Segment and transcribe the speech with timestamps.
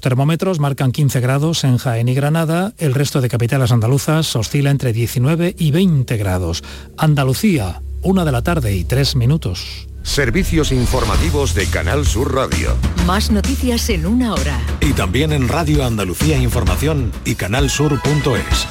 [0.00, 4.92] termómetros marcan 15 grados en Jaén y Granada, el resto de capitales andaluzas oscila entre
[4.92, 6.62] 19 y 20 grados.
[6.96, 9.88] Andalucía, una de la tarde y tres minutos.
[10.02, 12.74] Servicios informativos de Canal Sur Radio.
[13.06, 14.58] Más noticias en una hora.
[14.80, 18.66] Y también en Radio Andalucía Información y canalsur.es.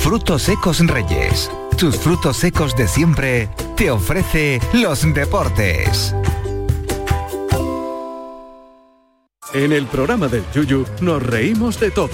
[0.00, 1.50] Frutos secos Reyes.
[1.76, 6.14] Tus frutos secos de siempre te ofrece los deportes.
[9.54, 12.08] En el programa del Yuyu nos reímos de todo.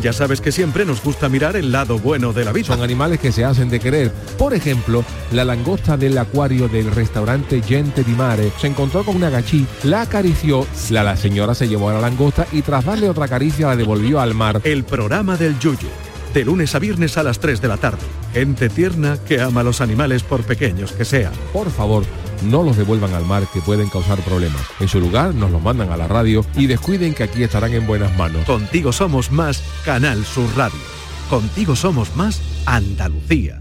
[0.00, 2.66] Ya sabes que siempre nos gusta mirar el lado bueno de la vida.
[2.66, 4.12] Son animales que se hacen de querer.
[4.38, 9.28] Por ejemplo, la langosta del acuario del restaurante Gente di Mare se encontró con una
[9.30, 13.26] gachí, la acarició, la, la señora se llevó a la langosta y tras darle otra
[13.26, 14.60] caricia la devolvió al mar.
[14.62, 15.88] El programa del Yuyu.
[16.32, 18.02] De lunes a viernes a las 3 de la tarde.
[18.32, 21.32] Gente tierna que ama a los animales por pequeños que sean.
[21.52, 22.04] Por favor,
[22.50, 24.62] no los devuelvan al mar que pueden causar problemas.
[24.80, 27.86] En su lugar nos los mandan a la radio y descuiden que aquí estarán en
[27.86, 28.44] buenas manos.
[28.44, 30.80] Contigo somos más Canal Sur Radio.
[31.28, 33.60] Contigo somos más Andalucía.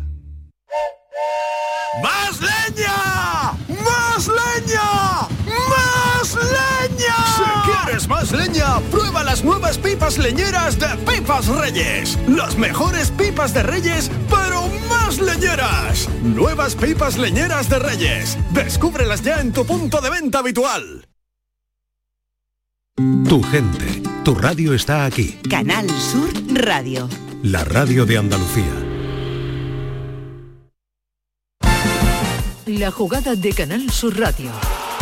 [2.01, 3.53] ¡Más leña!
[3.67, 5.27] ¡Más leña!
[5.69, 7.15] ¡Más leña!
[7.37, 12.19] Si quieres más leña, prueba las nuevas pipas leñeras de Pipas Reyes.
[12.27, 16.07] Las mejores pipas de Reyes, pero más leñeras.
[16.21, 18.37] Nuevas pipas leñeras de Reyes.
[18.51, 21.07] Descúbrelas ya en tu punto de venta habitual.
[22.95, 25.39] Tu gente, tu radio está aquí.
[25.49, 27.09] Canal Sur Radio.
[27.41, 28.75] La radio de Andalucía.
[32.67, 34.51] La jugada de Canal Sur Radio.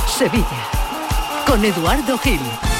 [0.08, 0.70] Sevilla.
[1.46, 2.71] Con Eduardo Gil.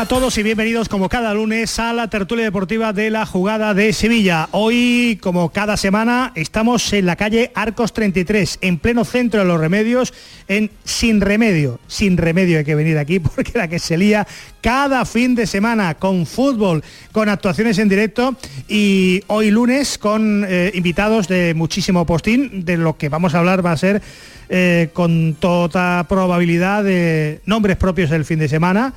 [0.00, 3.74] Hola a todos y bienvenidos como cada lunes a la tertulia deportiva de la jugada
[3.74, 4.48] de Sevilla.
[4.52, 9.60] Hoy, como cada semana, estamos en la calle Arcos 33, en pleno centro de los
[9.60, 10.14] remedios,
[10.48, 11.80] en Sin Remedio.
[11.86, 14.26] Sin Remedio hay que venir aquí porque la que se lía
[14.62, 16.82] cada fin de semana con fútbol,
[17.12, 18.34] con actuaciones en directo
[18.68, 22.64] y hoy lunes con eh, invitados de muchísimo postín.
[22.64, 24.00] De lo que vamos a hablar va a ser
[24.48, 28.94] eh, con toda probabilidad de nombres propios del fin de semana.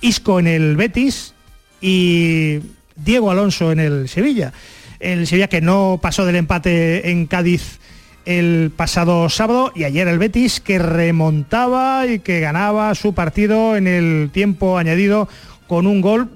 [0.00, 1.34] Isco en el Betis
[1.80, 2.60] y
[2.96, 4.52] Diego Alonso en el Sevilla.
[5.00, 7.78] El Sevilla que no pasó del empate en Cádiz
[8.24, 13.86] el pasado sábado y ayer el Betis que remontaba y que ganaba su partido en
[13.86, 15.28] el tiempo añadido
[15.66, 16.30] con un gol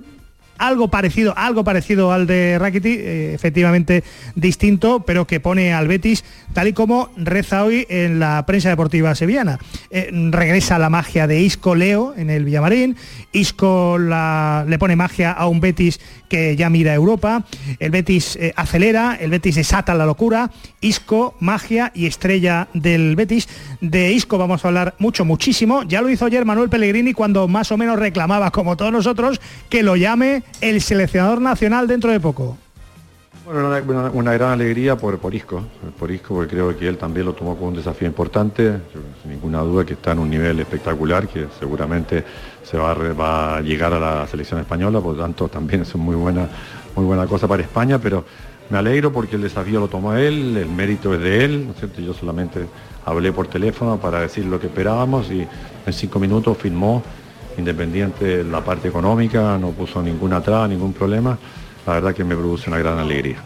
[0.59, 4.05] algo parecido, algo parecido al de Rakiti, eh, efectivamente
[4.35, 9.15] distinto, pero que pone al Betis tal y como reza hoy en la prensa deportiva
[9.15, 9.59] sevillana.
[9.91, 12.97] Eh, regresa la magia de Isco Leo en el Villamarín,
[13.33, 17.45] Isco le pone magia a un Betis que ya mira Europa,
[17.79, 20.51] el Betis eh, acelera, el Betis desata la locura,
[20.81, 23.49] Isco, magia y estrella del Betis.
[23.81, 25.83] De Isco vamos a hablar mucho, muchísimo.
[25.85, 29.83] Ya lo hizo ayer Manuel Pellegrini cuando más o menos reclamaba, como todos nosotros, que
[29.83, 32.59] lo llame el seleccionador nacional dentro de poco.
[33.51, 35.63] Bueno, una, una, gran alegría por, por Isco,
[35.99, 38.75] por Isco, porque creo que él también lo tomó como un desafío importante,
[39.23, 42.23] sin ninguna duda que está en un nivel espectacular, que seguramente
[42.63, 46.47] se va a, llegar a la selección española, por lo tanto también es muy buena,
[46.95, 48.23] muy buena cosa para España, pero
[48.69, 51.69] me alegro porque el desafío lo tomó él, el mérito es de él.
[52.05, 52.67] Yo solamente
[53.07, 55.41] hablé por teléfono para decir lo que esperábamos y
[55.87, 57.03] en cinco minutos firmó
[57.57, 61.39] independiente la parte económica, no puso ninguna traba, ningún problema.
[61.89, 63.39] La verdad que me produce una gran alegría.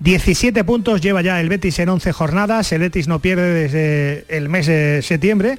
[0.00, 4.48] 17 puntos lleva ya el Betis en 11 jornadas, el Betis no pierde desde el
[4.48, 5.56] mes de septiembre.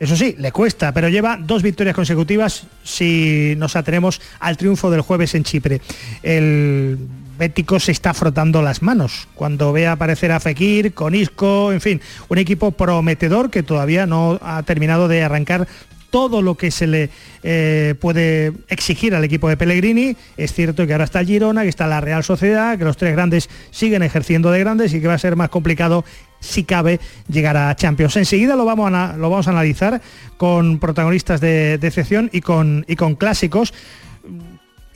[0.00, 5.02] Eso sí, le cuesta, pero lleva dos victorias consecutivas si nos atenemos al triunfo del
[5.02, 5.82] jueves en Chipre.
[6.22, 6.96] El
[7.38, 12.00] Bético se está frotando las manos cuando ve aparecer a Fekir, con Isco, en fin,
[12.28, 15.68] un equipo prometedor que todavía no ha terminado de arrancar
[16.10, 17.10] todo lo que se le
[17.42, 20.16] eh, puede exigir al equipo de Pellegrini.
[20.36, 23.12] Es cierto que ahora está el Girona, que está la Real Sociedad, que los tres
[23.12, 26.04] grandes siguen ejerciendo de grandes y que va a ser más complicado
[26.40, 28.16] si cabe llegar a Champions.
[28.16, 30.00] Enseguida lo vamos a, lo vamos a analizar
[30.36, 33.74] con protagonistas de decepción y con, y con clásicos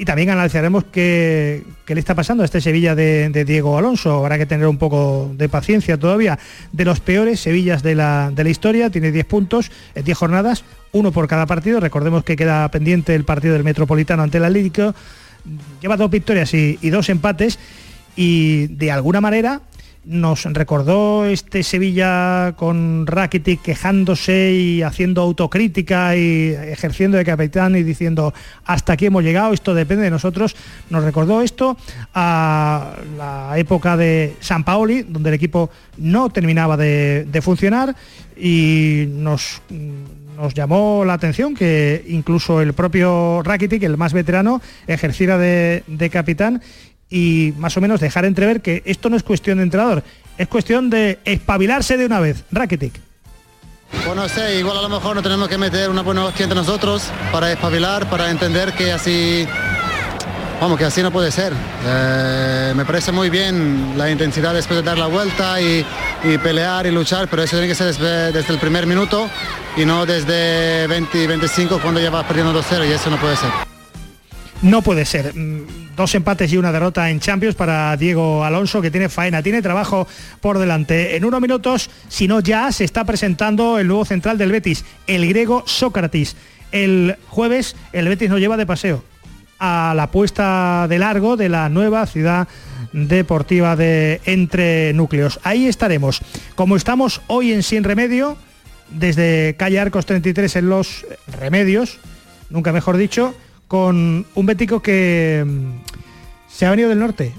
[0.02, 4.19] y también analizaremos qué, le está pasando a este Sevilla de, Diego Alonso.
[4.19, 6.40] Habrá que tener un poco de paciencia todavía.
[6.72, 10.64] De los peores Sevillas de la, de la historia, tiene 10 puntos en 10 jornadas,
[10.90, 11.78] uno por cada partido.
[11.78, 14.93] Recordemos que queda pendiente el partido del Metropolitano ante el Atlético.
[15.81, 17.60] Lleva dos victorias y, dos empates
[18.16, 19.60] y de alguna manera
[20.04, 27.84] nos recordó este Sevilla con Rakitic quejándose y haciendo autocrítica y ejerciendo de capitán y
[27.84, 28.34] diciendo
[28.64, 30.56] hasta aquí hemos llegado, esto depende de nosotros.
[30.90, 31.76] Nos recordó esto
[32.14, 37.94] a la época de San Paoli, donde el equipo no terminaba de, funcionar
[38.37, 39.62] y nos
[40.37, 46.10] nos llamó la atención que incluso el propio Rakitic, el más veterano, ejerciera de, de
[46.10, 46.62] capitán
[47.12, 50.02] y más o menos dejar entrever que esto no es cuestión de entrenador,
[50.38, 52.42] es cuestión de espabilarse de una vez.
[52.50, 52.94] Rakitic.
[54.06, 57.04] Bueno, sé, igual a lo mejor no tenemos que meter una buena hostia entre nosotros
[57.30, 59.46] para espabilar, para entender que así,
[60.58, 61.52] vamos, que así no puede ser.
[61.84, 65.84] Eh, me parece muy bien la intensidad después de dar la vuelta y,
[66.42, 69.28] pelear y luchar, pero eso tiene que ser desde, desde el primer minuto
[69.76, 73.36] y no desde 20 y 25 cuando ya vas perdiendo 2-0 y eso no puede
[73.36, 73.50] ser
[74.62, 75.34] no puede ser.
[75.96, 80.06] Dos empates y una derrota en Champions para Diego Alonso, que tiene faena, tiene trabajo
[80.40, 81.16] por delante.
[81.16, 85.28] En unos minutos, si no ya, se está presentando el nuevo central del Betis, el
[85.28, 86.36] griego Sócrates.
[86.70, 89.04] El jueves el Betis nos lleva de paseo
[89.58, 92.48] a la puesta de largo de la nueva ciudad
[92.92, 95.38] deportiva de Entre Núcleos.
[95.44, 96.20] Ahí estaremos.
[96.56, 98.36] Como estamos hoy en Sin Remedio,
[98.90, 101.06] desde calle Arcos 33 en Los
[101.38, 101.98] Remedios,
[102.50, 103.34] nunca mejor dicho,
[103.68, 105.46] con un bético que
[106.52, 107.32] se ha venido del norte,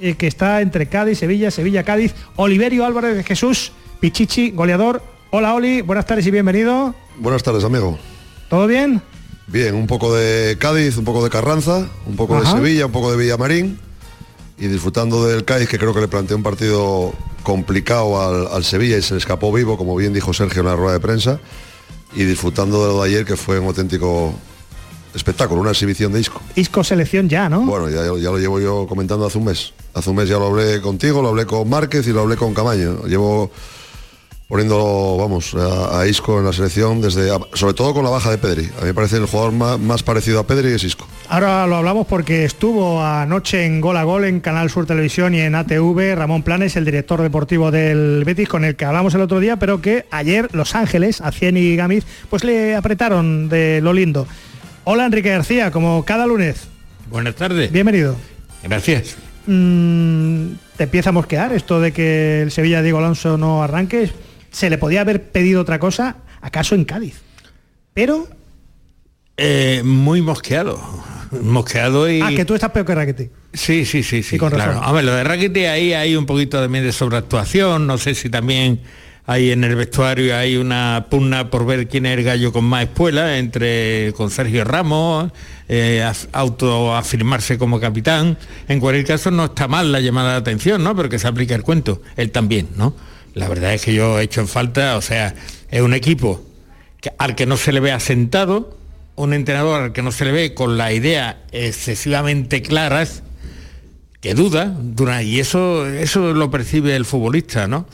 [0.00, 5.02] eh, que está entre Cádiz, Sevilla, Sevilla, Cádiz, Oliverio Álvarez de Jesús, Pichichi, goleador.
[5.30, 6.94] Hola Oli, buenas tardes y bienvenido.
[7.18, 7.98] Buenas tardes, amigo.
[8.48, 9.00] ¿Todo bien?
[9.46, 13.10] Bien, un poco de Cádiz, un poco de Carranza, un poco de Sevilla, un poco
[13.10, 13.78] de Villamarín
[14.58, 17.12] y disfrutando del Cádiz que creo que le planteó un partido
[17.42, 20.76] complicado al, al, Sevilla y se le escapó vivo, como bien dijo Sergio en la
[20.76, 21.40] rueda de prensa,
[22.14, 24.34] y disfrutando de lo de ayer que fue un auténtico
[25.14, 26.40] espectáculo, una exhibición de Isco.
[26.54, 27.62] Isco selección ya, ¿no?
[27.62, 29.72] Bueno, ya, lo llevo yo comentando hace un mes.
[29.94, 32.54] Hace un mes ya lo hablé contigo, lo hablé con Márquez y lo hablé con
[32.54, 33.04] Camaño.
[33.06, 33.50] Llevo
[34.50, 38.68] poniéndolo, vamos, a, Isco en la selección desde, sobre todo con la baja de Pedri.
[38.78, 41.06] A mí me parece el jugador más, parecido a Pedri es Isco.
[41.28, 45.40] Ahora lo hablamos porque estuvo anoche en Gol a Gol en Canal Sur Televisión y
[45.40, 49.38] en ATV Ramón Planes, el director deportivo del Betis, con el que hablamos el otro
[49.38, 53.92] día, pero que ayer Los Ángeles, a Cien y Gamiz, pues le apretaron de lo
[53.92, 54.26] lindo.
[54.84, 56.68] Hola Enrique García, como cada lunes.
[57.10, 57.70] Buenas tardes.
[57.70, 58.16] Bienvenido.
[58.62, 59.16] Gracias.
[59.46, 64.10] Mm, ¿Te empieza a mosquear esto de que el Sevilla Diego Alonso no arranque?
[64.50, 66.16] ¿Se le podía haber pedido otra cosa?
[66.40, 67.20] ¿Acaso en Cádiz?
[67.92, 68.26] Pero...
[69.36, 70.80] Eh, muy mosqueado.
[71.42, 72.22] Mosqueado y...
[72.22, 73.30] Ah, que tú estás peor que Raquete.
[73.52, 74.38] Sí, sí, sí, sí.
[74.38, 74.82] con claro.
[74.82, 77.86] A ver, lo de Raquete ahí hay un poquito también de sobreactuación.
[77.86, 78.80] No sé si también
[79.30, 82.82] Ahí en el vestuario hay una pugna por ver quién es el gallo con más
[82.82, 85.30] espuela, entre con Sergio Ramos,
[85.68, 88.36] eh, autoafirmarse como capitán.
[88.66, 90.96] En cualquier caso no está mal la llamada de atención, ¿no?
[90.96, 92.96] Pero que se aplique el cuento, él también, ¿no?
[93.34, 95.32] La verdad es que yo he hecho en falta, o sea,
[95.70, 96.44] es un equipo
[97.16, 98.76] al que no se le ve asentado,
[99.14, 103.22] un entrenador al que no se le ve con la idea excesivamente claras,
[104.20, 104.76] que duda,
[105.22, 107.86] y eso, eso lo percibe el futbolista, ¿no?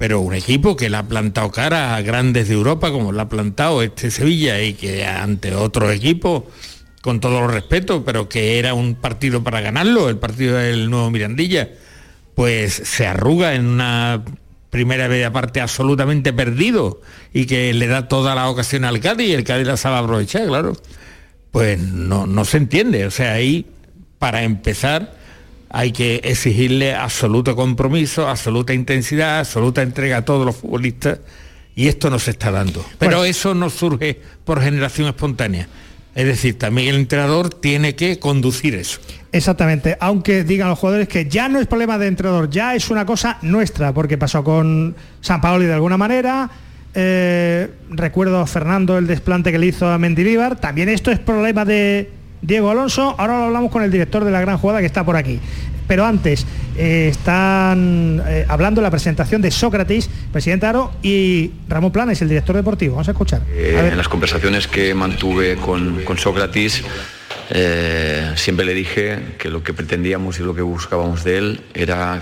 [0.00, 3.28] Pero un equipo que le ha plantado cara a grandes de Europa, como le ha
[3.28, 6.48] plantado este Sevilla, y que ante otro equipo,
[7.02, 11.10] con todo los respeto, pero que era un partido para ganarlo, el partido del nuevo
[11.10, 11.68] Mirandilla,
[12.34, 14.24] pues se arruga en una
[14.70, 17.02] primera media parte absolutamente perdido
[17.34, 20.46] y que le da toda la ocasión al Cádiz y el Cádiz la sabe aprovechar,
[20.46, 20.78] claro.
[21.50, 23.04] Pues no, no se entiende.
[23.04, 23.66] O sea, ahí,
[24.18, 25.12] para empezar,
[25.70, 31.20] hay que exigirle absoluto compromiso, absoluta intensidad, absoluta entrega a todos los futbolistas
[31.76, 32.84] y esto no se está dando.
[32.98, 35.68] Pero eso no surge por generación espontánea.
[36.14, 39.00] Es decir, también el entrenador tiene que conducir eso.
[39.30, 43.06] Exactamente, aunque digan los jugadores que ya no es problema de entrenador, ya es una
[43.06, 46.50] cosa nuestra, porque pasó con San Paoli de alguna manera,
[46.94, 51.64] eh, recuerdo a Fernando el desplante que le hizo a Mendilibar, también esto es problema
[51.64, 52.10] de
[52.42, 53.14] Diego Alonso.
[53.18, 55.40] Ahora lo hablamos con el director de la gran jugada que está por aquí.
[55.90, 61.90] Pero antes, eh, están eh, hablando de la presentación de Sócrates, presidente Aro, y Ramón
[61.90, 62.94] Planes, el director deportivo.
[62.94, 63.42] Vamos a escuchar.
[63.50, 66.84] Eh, en las conversaciones que mantuve con, con Sócrates,
[68.36, 72.20] siempre le dije que lo que pretendíamos y lo que buscábamos de él era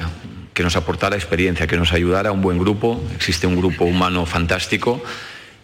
[0.55, 3.01] que nos aportara experiencia, que nos ayudara a un buen grupo.
[3.15, 5.03] Existe un grupo humano fantástico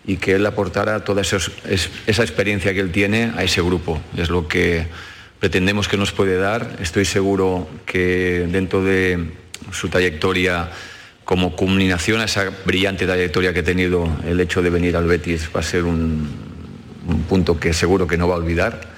[0.07, 4.01] y que él aportara toda esa experiencia que él tiene a ese grupo.
[4.17, 4.87] Es lo que
[5.41, 6.77] pretendemos que nos puede dar.
[6.81, 9.31] Estoy seguro que dentro de
[9.73, 10.71] su trayectoria
[11.25, 15.49] como culminación a esa brillante trayectoria que ha tenido el hecho de venir al Betis
[15.55, 16.29] va a ser un,
[17.29, 18.93] punto que seguro que no va a olvidar.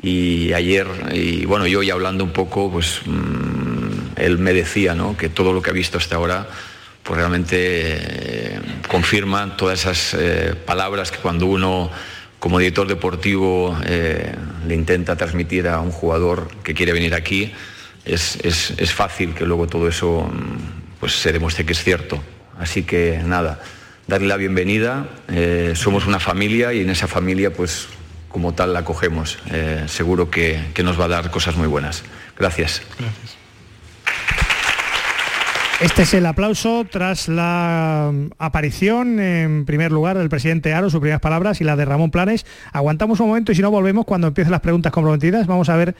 [0.00, 5.16] Y ayer, y bueno, yo ya hablando un poco, pues mm, él me decía ¿no?
[5.16, 6.48] que todo lo que ha visto hasta ahora
[7.12, 11.90] pues realmente eh, confirma todas esas eh, palabras que cuando uno
[12.38, 14.34] como director deportivo eh,
[14.66, 17.52] le intenta transmitir a un jugador que quiere venir aquí,
[18.06, 22.18] es, es, fácil que luego todo eso mm, pues, se demuestre que es cierto.
[22.58, 23.60] Así que nada,
[24.06, 25.06] darle la bienvenida,
[25.74, 27.88] somos una familia y en esa familia pues
[28.30, 29.36] como tal la cogemos.
[29.84, 32.04] seguro que, que, nos va a dar cosas muy buenas.
[32.38, 32.80] Gracias.
[32.98, 33.41] Gracias.
[35.82, 41.20] Este es el aplauso tras la aparición en primer lugar del presidente Aro, sus primeras
[41.20, 42.46] palabras y la de Ramón Planes.
[42.72, 45.48] Aguantamos un momento y si no volvemos cuando empiecen las preguntas comprometidas.
[45.48, 45.96] Vamos a ver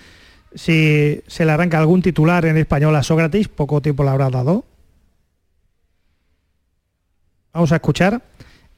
[0.54, 3.48] si se le arranca algún titular en español a Sócrates.
[3.48, 4.64] Poco tiempo le habrá dado.
[7.52, 8.22] Vamos a escuchar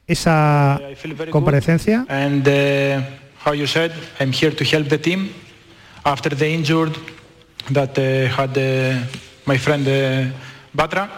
[0.07, 0.81] esa
[1.29, 2.07] comparecencia.
[2.09, 3.03] And uh,
[3.45, 5.29] how you said, I'm here to help the team
[6.03, 6.97] after the injured
[7.71, 9.05] that uh, had uh,
[9.45, 10.33] my friend
[10.75, 11.09] Batra.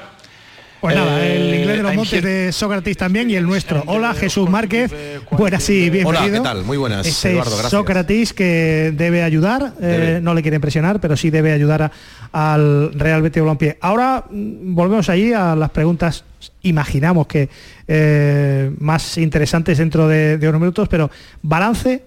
[0.79, 3.83] Pues nada, el eh, inglés de los montes de Sócrates también y el nuestro.
[3.87, 4.93] Hola Jesús Márquez,
[5.31, 6.09] buenas y bienvenido.
[6.09, 6.63] Hola, ¿qué tal?
[6.63, 7.71] Muy buenas, este Eduardo, gracias.
[7.71, 11.91] Sócrates que debe ayudar, eh, no le quiere impresionar, pero sí debe ayudar
[12.31, 13.79] al Real Betis Balompié.
[13.81, 16.23] Ahora mm, volvemos allí a las preguntas,
[16.61, 17.49] imaginamos que
[17.87, 21.09] eh, más interesantes dentro de, de unos minutos, pero
[21.41, 22.03] balance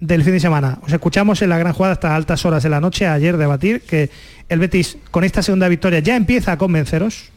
[0.00, 0.78] del fin de semana.
[0.82, 4.10] Os escuchamos en la gran jugada hasta altas horas de la noche ayer debatir que
[4.48, 7.30] el Betis con esta segunda victoria ya empieza a convenceros.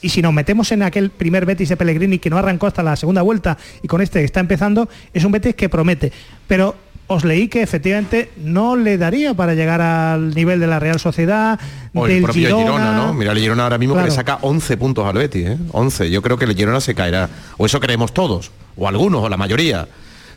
[0.00, 2.94] Y si nos metemos en aquel primer Betis de Pellegrini que no arrancó hasta la
[2.94, 6.12] segunda vuelta y con este que está empezando, es un Betis que promete.
[6.46, 11.00] Pero os leí que efectivamente no le daría para llegar al nivel de la Real
[11.00, 11.58] Sociedad,
[11.92, 13.12] o el propio Girona, ¿no?
[13.12, 15.58] Mira, el Girona ahora mismo que le saca 11 puntos al Betis, ¿eh?
[15.72, 16.10] 11.
[16.10, 17.28] Yo creo que el Girona se caerá.
[17.56, 19.88] O eso creemos todos, o algunos, o la mayoría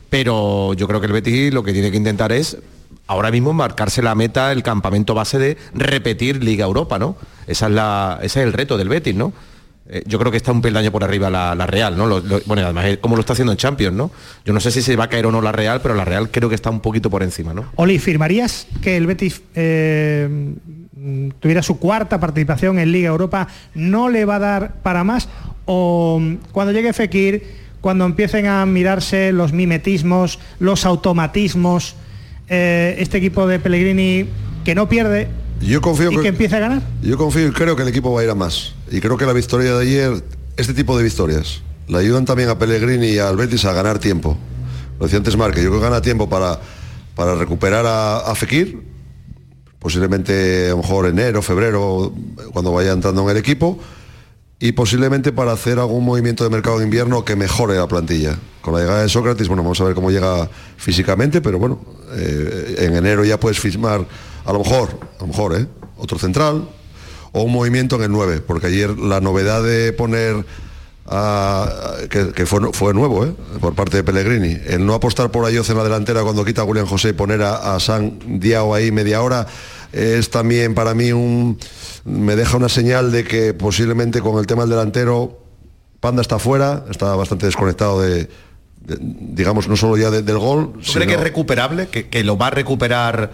[0.10, 2.58] pero yo creo que el Betis lo que tiene que intentar es
[3.08, 7.16] ahora mismo marcarse la meta, el campamento base de repetir Liga Europa, ¿no?
[7.48, 9.34] Esa es la, ese es el reto del Betis, ¿no?
[9.90, 12.22] Eh, yo creo que está un peldaño por arriba la, Real, ¿no?
[12.46, 14.12] bueno, además, como lo está haciendo en Champions, ¿no?
[14.44, 16.30] Yo no sé si se va a caer o no la Real, pero la Real
[16.30, 17.72] creo que está un poquito por encima, ¿no?
[17.76, 20.56] Oli, ¿firmarías que el Betis eh,
[21.40, 23.48] tuviera su cuarta participación en Liga Europa?
[23.76, 25.30] ¿No le va a dar para más?
[25.66, 26.22] ¿O
[26.52, 31.96] cuando llegue Fekir cuando empiecen a mirarse los mimetismos, los automatismos,
[32.50, 34.26] eh, este equipo de Pellegrini
[34.66, 35.30] que no pierde
[35.62, 36.82] yo confío y que, empiece a ganar?
[37.02, 38.74] Yo confío y creo que el equipo va a ir a más.
[38.92, 40.22] Y creo que la victoria de ayer,
[40.58, 44.38] este tipo de victorias, le ayudan también a Pellegrini y al Betis a ganar tiempo.
[45.00, 46.60] Lo decía antes Marque, yo creo que gana tiempo para,
[47.16, 48.82] para recuperar a, a Fekir,
[49.80, 52.12] posiblemente a lo mejor enero, febrero,
[52.52, 53.80] cuando vaya entrando en el equipo
[54.60, 58.38] y posiblemente para hacer algún movimiento de mercado de invierno que mejore la plantilla.
[58.62, 61.80] Con la llegada de Sócrates, bueno, vamos a ver cómo llega físicamente, pero bueno,
[62.14, 64.06] eh, en enero ya puedes firmar
[64.46, 65.68] a lo mejor, a lo mejor, ¿eh?
[65.98, 66.68] otro central
[67.34, 70.46] o un movimiento en el 9, porque ayer la novedad de poner
[72.10, 73.34] que, fue, nuevo ¿eh?
[73.62, 74.58] por parte de Pellegrini.
[74.66, 77.44] El no apostar por Ayoz en la delantera cuando quita a William José y poner
[77.44, 79.48] a, a San Diao ahí media hora
[79.98, 81.58] es también para mí un
[82.06, 85.44] me deja una señal de que posiblemente con el tema del delantero
[86.00, 88.30] Panda está fuera, está bastante desconectado de,
[88.88, 90.74] digamos, no solo ya del gol.
[90.74, 91.88] ¿Tú crees que es recuperable?
[91.88, 93.32] ¿Que, lo va a recuperar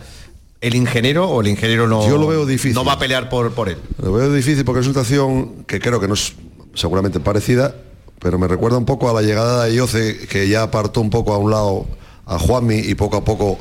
[0.62, 2.74] el ingeniero o el ingeniero no, Yo lo veo difícil.
[2.74, 3.78] no va a pelear por, por él?
[4.02, 6.34] Lo veo difícil porque es una situación que creo que no es
[6.74, 7.76] seguramente parecida,
[8.20, 11.34] pero me recuerda un poco a la llegada de Ioce, que ya apartó un poco
[11.34, 11.86] a un lado
[12.26, 13.60] a Juanmi y poco a poco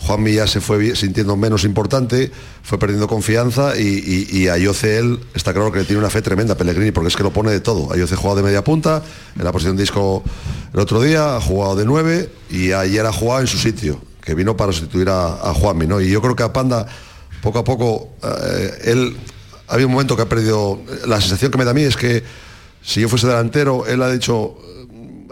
[0.00, 5.52] Juanmi ya se fue sintiendo menos importante, fue perdiendo confianza y, y, a él está
[5.52, 7.92] claro que tiene una fe tremenda a Pellegrini porque es que lo pone de todo.
[7.92, 9.02] Ayoce ha jugado de media punta,
[9.36, 10.22] en la posición de disco
[10.72, 14.34] el otro día, ha jugado de nueve y ayer ha jugado en su sitio, que
[14.34, 15.86] vino para sustituir a, Juanmi.
[15.86, 16.00] ¿no?
[16.00, 16.86] Y yo creo que a Panda,
[17.42, 19.16] poco a poco, eh, él
[19.68, 22.24] había un momento que ha perdido, la sensación que me da a mí es que
[22.82, 24.56] si yo fuese delantero, él ha dicho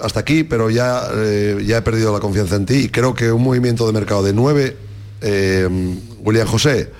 [0.02, 3.32] hasta aquí, pero ya, eh, ya he perdido la confianza en ti y creo que
[3.32, 4.76] un movimiento de mercado de nueve,
[5.20, 5.68] eh,
[6.20, 6.90] William José,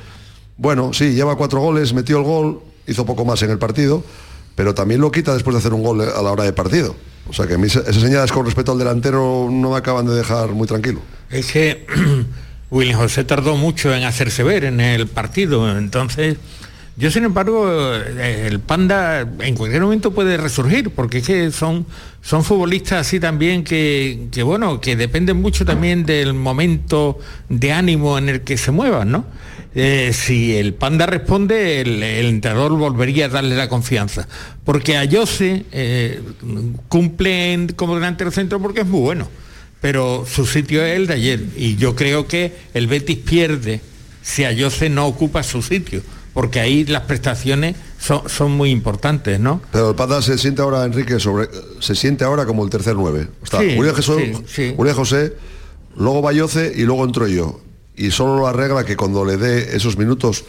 [0.57, 4.03] bueno, sí, lleva cuatro goles, metió el gol, hizo poco más en el partido,
[4.55, 6.97] pero también lo quita después de hacer un gol a la hora de partido.
[7.29, 10.67] O sea que esas señales con respecto al delantero no me acaban de dejar muy
[10.67, 11.01] tranquilo.
[11.31, 11.87] Es que
[12.71, 16.39] William José tardó mucho en hacerse ver en el partido, entonces
[16.99, 21.87] yo, sin embargo, el Panda en cualquier momento puede resurgir, porque es que son,
[22.23, 28.29] son futbolistas así también que, bueno, que dependen mucho también del momento de ánimo en
[28.29, 29.27] el que se muevan, ¿no?
[29.77, 34.27] Eh, si el Panda responde, el, entrenador volvería a darle la confianza.
[34.65, 36.21] Porque a Jose eh,
[36.89, 39.29] cumple como delantero centro porque es muy bueno,
[39.81, 41.45] pero su sitio es el de ayer.
[41.57, 43.83] Y yo creo que el Betis pierde
[44.21, 46.03] si a Jose no ocupa su sitio
[46.39, 49.61] porque ahí las prestaciones son, son muy importantes, ¿no?
[49.73, 51.49] Pero el Panda se siente ahora, Enrique, sobre,
[51.81, 53.27] se siente ahora como el tercer nueve.
[53.43, 54.73] Está Sí, Julián, Jesús- sí.
[54.77, 55.33] Julián José,
[55.97, 57.59] luego Bayoce y luego entro yo.
[57.97, 60.45] Y solo lo arregla que cuando le dé esos minutos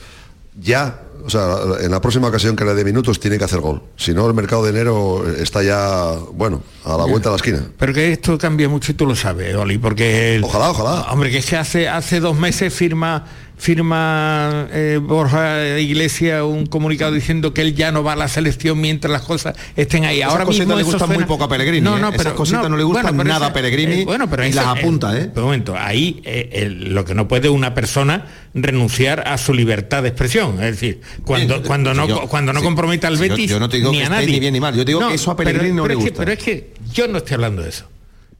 [0.62, 3.81] ya, o sea, en la próxima ocasión que le dé minutos tiene que hacer gol.
[3.98, 7.65] Si no, el mercado de enero está ya, bueno, a la vuelta de la esquina.
[7.79, 10.36] Pero que esto cambia mucho y tú lo sabes, Oli, porque...
[10.36, 11.01] el- Ojalá, ojalá.
[11.12, 13.25] Hombre, que es que hace, hace dos meses firma
[13.59, 18.79] firma eh, Borja Iglesias un comunicado diciendo que él ya no va a la selección
[18.81, 20.19] mientras las cosas estén ahí.
[20.19, 21.99] Esas Ahora cositas mismo le gustan suena- muy poco a Pellegrini, No, ¿eh?
[22.01, 24.45] no, Esas pero cositas no le gustan pero nada a ese- Pellegrini eh, bueno, pero
[24.47, 25.29] y las apunta, ¿eh?
[25.35, 30.09] un momento, ahí el- lo que no puede una persona renunciar a su libertad de
[30.09, 30.55] expresión.
[30.63, 33.77] Es decir, cuando, cuando, no, yo- cuando no comprometa al yo- Betis yo no te
[33.77, 34.27] digo ni que a nadie.
[34.27, 36.09] ni bien ni mal, yo digo que eso a Pellegrini no le pero es que-
[36.11, 36.19] gusta.
[36.25, 37.85] pero es que yo no estoy hablando de eso.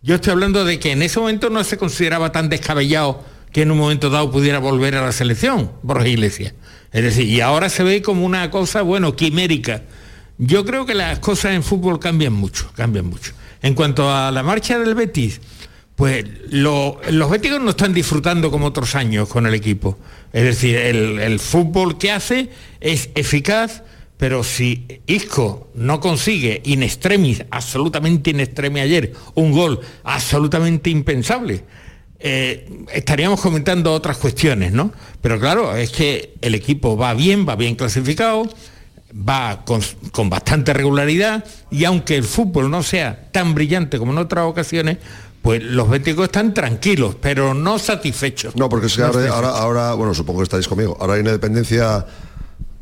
[0.01, 3.21] Yo estoy hablando de que en ese momento no se consideraba tan descabellado
[3.51, 6.53] que en un momento dado pudiera volver a la selección, Borja Iglesias.
[6.91, 9.84] Es decir, y ahora se ve como una cosa, bueno, quimérica.
[10.38, 13.34] Yo creo que las cosas en fútbol cambian mucho, cambian mucho.
[13.62, 15.41] En cuanto a la marcha del Betis,
[15.96, 20.00] pues lo- los béticos no están disfrutando como otros años con el equipo.
[20.32, 23.84] Es decir, el, el fútbol que hace es eficaz,
[24.18, 31.63] pero si Isco no consigue in extremis, absolutamente in extremis ayer, un gol absolutamente impensable,
[32.19, 34.91] eh, estaríamos comentando otras cuestiones, ¿no?
[35.21, 38.43] Pero claro, es que el equipo va bien, va bien clasificado,
[39.13, 44.17] va con, con bastante regularidad y aunque el fútbol no sea tan brillante como en
[44.19, 44.97] otras ocasiones,
[45.41, 48.55] pues los béticos están tranquilos, pero no satisfechos.
[48.55, 51.21] No, porque es que No ahora, ahora, ahora, bueno, supongo que estáis conmigo, ahora hay
[51.21, 52.05] una dependencia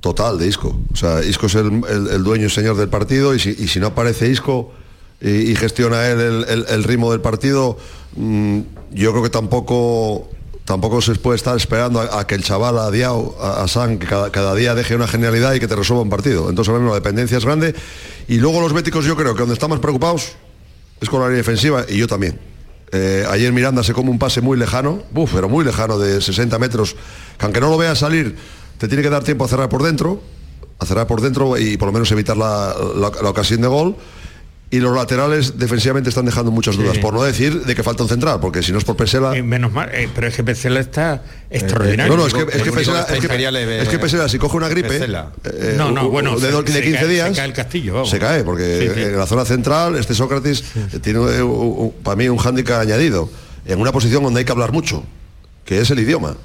[0.01, 0.79] total de Isco.
[0.91, 3.67] O sea, Isco es el, el- el dueño y señor del partido y si, y
[3.67, 4.74] si no aparece Isco
[5.22, 7.77] y, y gestiona él el, el- el ritmo del partido,
[8.15, 8.60] mm,
[8.91, 10.29] yo creo que tampoco
[10.65, 14.32] tampoco se puede estar esperando a, que el chaval a Diao, a, San, que cada,
[14.34, 16.50] cada día deje una genialidad y que te resuelva un partido.
[16.50, 17.74] Entonces ahora mismo la dependencia es grande
[18.27, 20.34] y luego los béticos yo creo que donde están más preocupados
[21.00, 22.38] es con la línea defensiva y yo también.
[22.91, 26.60] Eh, ayer Miranda se come un pase muy lejano, buf, pero muy lejano, de 60
[26.60, 26.98] metros,
[27.38, 28.36] que aunque no lo veas salir,
[28.77, 30.22] te tiene que dar tiempo a cerrar por dentro,
[30.79, 32.75] a cerrar por dentro y por lo menos evitar la-
[33.22, 33.96] la ocasión de gol.
[34.70, 37.00] Y los laterales defensivamente están dejando muchas dudas, Sí.
[37.00, 39.34] por no decir de que falta un central, porque si no es por Pesela...
[39.34, 42.13] Eh, menos mal, eh, pero es que Pesela está extraordinario.
[42.13, 44.68] no, no, es que, es que Pesela, es que- es que Pesela, si coge una
[44.68, 47.46] gripe eh, No, no, bueno, de, se- do- de se 15 cae- días se cae
[47.46, 48.10] el castillo, vamos.
[48.10, 49.02] se cae porque Sí, sí.
[49.06, 50.62] en la zona central este Sócrates
[50.94, 53.30] eh, tiene eh, para mí un hándicap añadido
[53.65, 55.02] en una posición donde hay que hablar mucho
[55.63, 56.36] que es el idioma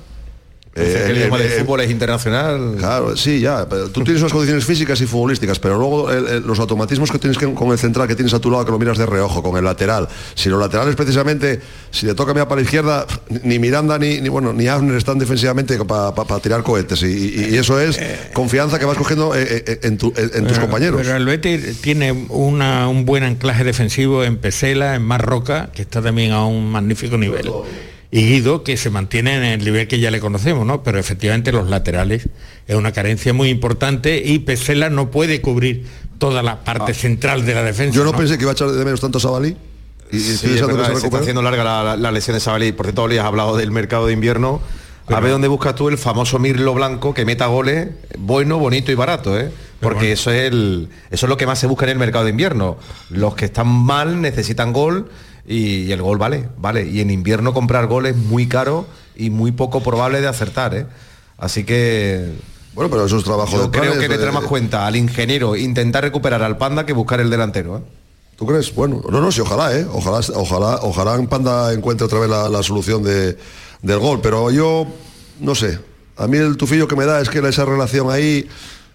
[0.74, 2.76] El Eh, eh, eh, fútbol es internacional.
[2.78, 3.68] Claro, sí, ya.
[3.68, 7.52] pero tú tienes unas condiciones físicas y futbolísticas, pero luego los automatismos que tienes que-
[7.52, 9.64] con el central que tienes a tu lado, que lo miras de reojo, con el
[9.64, 10.08] lateral.
[10.35, 13.06] Si los laterales precisamente, si le toca mirar para la izquierda,
[13.42, 17.02] ni Miranda ni, ni bueno, ni Abner están defensivamente para tirar cohetes.
[17.02, 18.00] Y, y- y eso es
[18.32, 21.02] confianza que vas cogiendo en, tu- en- tus Pero- compañeros.
[21.04, 26.00] Pero el Betis tiene una- un buen anclaje defensivo en Pesela, en Marroca, que está
[26.00, 27.50] también a un magnífico nivel.
[28.14, 30.83] Y Guido, que se mantiene en el nivel que ya le conocemos, ¿no?
[30.83, 32.29] Pero efectivamente los laterales
[32.68, 35.87] es una carencia muy importante y Pesela no puede cubrir
[36.18, 37.94] toda la parte central de la defensa.
[37.94, 37.96] Ah.
[37.96, 38.18] Yo no, ¿no?
[38.18, 39.57] pensé que iba a echar de menos tanto a Sabalí.
[40.12, 42.40] Y, Sí, es verdad, que se se está haciendo larga la, la- la lesión de
[42.40, 42.72] Sabalí.
[42.72, 44.61] Por cierto, Oli, has hablado del mercado de invierno.
[45.09, 48.94] a ver dónde buscas tú el famoso Mirlo Blanco que meta goles bueno, bonito y
[48.94, 49.51] barato, ¿eh?
[49.81, 52.31] Porque eso es el, eso es lo que más se busca en el mercado de
[52.31, 52.77] invierno.
[53.11, 55.11] Los que están mal necesitan gol
[55.46, 56.87] y, el gol vale, vale.
[56.88, 60.87] Y en invierno comprar gol es muy caro y muy poco probable de acertar, ¿eh?
[61.38, 62.33] Así que
[62.74, 64.87] Bueno, pero eso es trabajo yo de creo planes, que le trae eh, más cuenta
[64.87, 67.81] al ingeniero intentar recuperar al panda que buscar el delantero, ¿eh?
[68.37, 68.74] ¿Tú crees?
[68.74, 69.87] Bueno, no, no, sí, ojalá, ¿eh?
[69.92, 73.37] Ojalá, ojalá, ojalá en Panda encuentre otra vez la, la solución de-
[73.83, 74.20] del gol.
[74.22, 74.87] Pero yo,
[75.38, 75.78] no sé.
[76.16, 78.48] A mí el tufillo que me da es que esa relación ahí.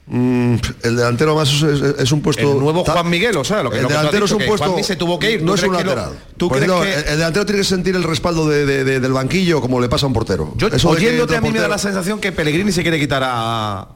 [0.08, 2.54] Mm, el delantero más es, es- es un puesto.
[2.54, 4.32] El nuevo Juan Miguel, o sea, lo que- el lo que tú has delantero es
[4.32, 4.84] un que puesto.
[4.84, 6.12] Se tuvo que ir, No ¿tú es un lo- lateral.
[6.38, 9.14] tú crees que- el, el delantero tiene que sentir el respaldo de- de- de- del
[9.14, 10.54] banquillo como le pasa a un portero.
[10.58, 13.90] Yo, Eso oyéndote a mí me da la sensación que Pellegrini se quiere quitar a...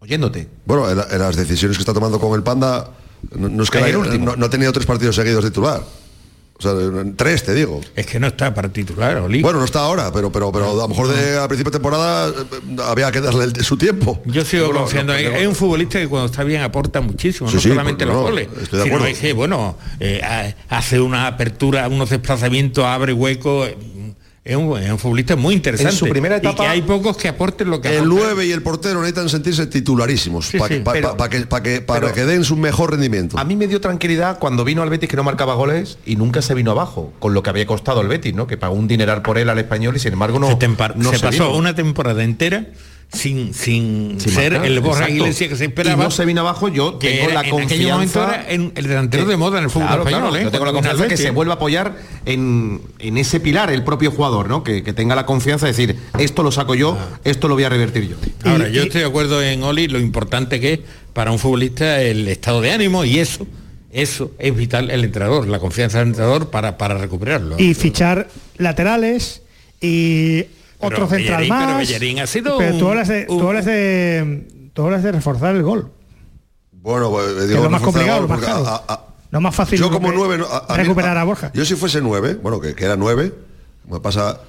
[0.00, 0.48] Oyéndote.
[0.64, 2.90] Bueno, en, la- en las decisiones que está tomando con el Panda,
[3.36, 5.82] no, no es que haya- no, no ha tenido tres partidos seguidos de titular.
[6.60, 7.80] O sea, en tres, te digo.
[7.96, 9.40] Es que no está para titular, Oli.
[9.40, 12.28] Bueno, no está ahora, pero, pero, pero a lo mejor de, a principio de temporada
[12.28, 14.20] eh, había que darle el- su tiempo.
[14.26, 15.14] Yo sigo Bueno, confiando.
[15.14, 17.68] no, en- no, es un futbolista que cuando está bien aporta muchísimo, Sí, no sí,
[17.70, 18.48] solamente los goles.
[18.62, 19.06] estoy de sino acuerdo.
[19.14, 23.64] es que, bueno, eh, ha- hace una apertura, unos desplazamientos, abre hueco.
[23.64, 23.78] eh,
[24.42, 25.92] Es un, es un futbolista muy interesante.
[25.92, 28.24] En su primera Y que etapa- hay pocos que aporten lo que El aporta.
[28.24, 31.80] 9 y el portero necesitan sentirse titularísimos Sí, para sí, que, pero- que, pa' que-
[31.82, 33.38] para pero- que den su mejor rendimiento.
[33.38, 36.40] A mí me dio tranquilidad cuando vino al Betis que no marcaba goles y nunca
[36.40, 38.46] se vino abajo, con lo que había costado el Betis, ¿no?
[38.46, 41.10] Que pagó un dineral por él al español y sin embargo no se, tempar- no
[41.10, 41.58] se se pasó vino.
[41.58, 42.66] una temporada entera
[43.12, 46.02] sin, sin, ser el Borja Iglesias que se esperaba.
[46.02, 47.92] Y no se vino abajo, yo tengo la en confianza.
[47.92, 50.36] momento era el delantero de moda en el fútbol español.
[50.36, 50.44] ¿eh?
[50.44, 54.12] Yo tengo la confianza que se vuelva a apoyar en, en, ese pilar el propio
[54.12, 54.62] jugador, ¿no?
[54.62, 57.18] Que, que, tenga la confianza de decir, esto lo saco yo, ah.
[57.24, 58.16] esto lo voy a revertir yo.
[58.44, 60.80] Ahora, yo estoy de acuerdo en Oli lo importante que es
[61.12, 63.46] para un futbolista el estado de ánimo y eso.
[63.92, 67.56] Eso es vital el entrenador, la confianza del entrenador para, para recuperarlo.
[67.58, 69.42] Y fichar laterales
[69.80, 70.44] y
[70.80, 71.66] otro central más.
[71.66, 75.54] Pero Bellerín ha sido pero tú, hablas de, tú, hablas de, tú hablas de reforzar
[75.54, 75.92] el gol.
[76.72, 78.66] Bueno, pues, digo, es lo más complicado, lo más caro.
[78.66, 81.50] A, a, no más fácil yo como nueve, a, recuperar a Borja.
[81.54, 83.32] Yo si fuese nueve, bueno, que, que era nueve,
[83.88, 84.40] me pasa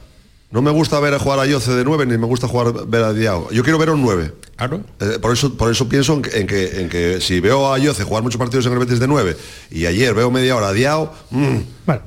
[0.51, 3.03] no me gusta ver a jugar a Yoce de 9 ni me gusta jugar ver
[3.03, 3.49] a Diao.
[3.51, 4.33] Yo quiero ver a un 9.
[4.57, 4.81] Claro.
[4.99, 8.21] Eh, por, eso, por eso pienso en que, en que, si veo a Yoce jugar
[8.21, 9.37] muchos partidos en el Betis de 9
[9.71, 11.13] y ayer veo media hora a Diao...
[11.31, 11.57] Mmm.
[11.85, 12.01] Bueno.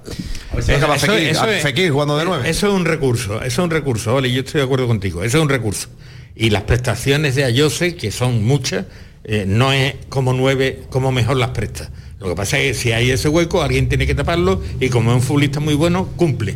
[0.59, 2.49] Eso, Fekir, jugando de 9.
[2.49, 5.39] Eso es un recurso, eso es un recurso, Oli, yo estoy de acuerdo contigo, eso
[5.39, 5.89] es un recurso.
[6.37, 8.85] Y las prestaciones de Ayose, que son muchas,
[9.25, 11.91] eh, no es como 9, como mejor las presta.
[12.21, 15.11] Lo que pasa es que si hay ese hueco, alguien tiene que taparlo y como
[15.11, 16.55] es un futbolista muy bueno, cumple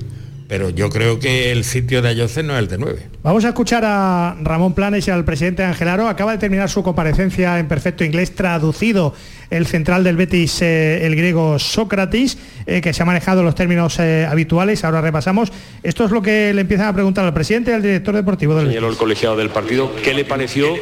[0.49, 3.07] pero yo creo que el sitio de Ayoce no es el de 9.
[3.23, 6.09] Vamos a escuchar a Ramón Planes y al presidente Angelaro.
[6.09, 9.15] Acaba de terminar su comparecencia en perfecto inglés, traducido
[9.51, 13.99] el central del Betis, eh, el griego Sócrates, eh, que se ha manejado los términos
[13.99, 14.85] eh, habituales.
[14.85, 15.53] Ahora repasamos.
[15.83, 18.69] Esto es lo que le empiezan a preguntar al presidente y al director deportivo del
[18.69, 19.95] Señaló el colegiado del partido.
[20.03, 20.75] ¿Qué le pareció?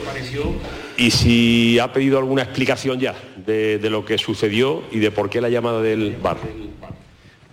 [0.96, 5.28] Y si ha pedido alguna explicación ya de, de lo que sucedió y de por
[5.28, 6.38] qué la llamada del bar.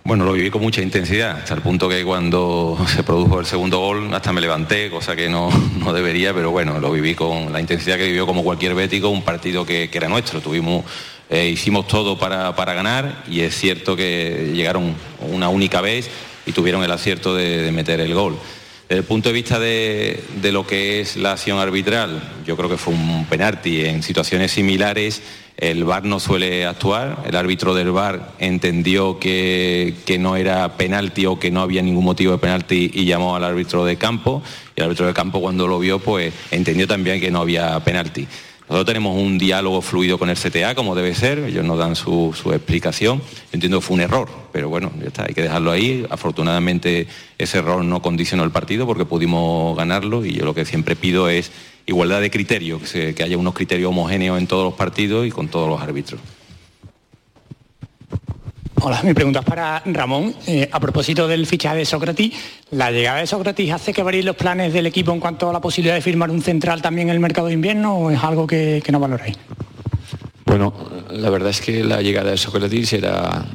[0.06, 3.78] Bueno, lo viví con mucha intensidad, hasta el punto que cuando se produjo el segundo
[3.78, 7.58] gol hasta me levanté, cosa que no, no debería, pero bueno, lo viví con la
[7.58, 10.42] intensidad que vivió como cualquier bético, un partido que, era nuestro.
[10.42, 10.84] Tuvimos,
[11.30, 14.94] eh, hicimos todo para, ganar y es cierto que llegaron
[15.32, 16.10] una única vez
[16.44, 18.36] y tuvieron el acierto de, meter el gol.
[18.86, 22.68] Desde el punto de vista de, de, lo que es la acción arbitral, yo creo
[22.68, 25.22] que fue un penalti en situaciones similares
[25.56, 31.38] el VAR no suele actuar, el árbitro del VAR entendió que, no era penalti o
[31.38, 34.42] que no había ningún motivo de penalti y llamó al árbitro de campo
[34.74, 38.26] y el árbitro de campo cuando lo vio pues entendió también que no había penalti.
[38.68, 42.34] Nosotros tenemos un diálogo fluido con el CTA, como debe ser, ellos nos dan su,
[42.34, 43.20] su, explicación.
[43.52, 46.06] entiendo que fue un error, pero bueno, ya está, hay que dejarlo ahí.
[46.08, 50.96] Afortunadamente ese error no condicionó el partido porque pudimos ganarlo y yo lo que siempre
[50.96, 51.52] pido es
[51.86, 55.68] igualdad de criterio, que, haya unos criterios homogéneos en todos los partidos y con todos
[55.68, 56.20] los árbitros.
[58.80, 60.34] Hola, mi pregunta es para Ramón.
[60.46, 62.32] Eh, a propósito del fichaje de Sócrates,
[62.70, 65.60] ¿la llegada de Sócrates hace que varíen los planes del equipo en cuanto a la
[65.60, 68.82] posibilidad de firmar un central también en el mercado de invierno o es algo que,
[68.90, 69.38] no valoráis?
[70.44, 70.74] Bueno,
[71.10, 73.46] la verdad es que la llegada de Sócrates era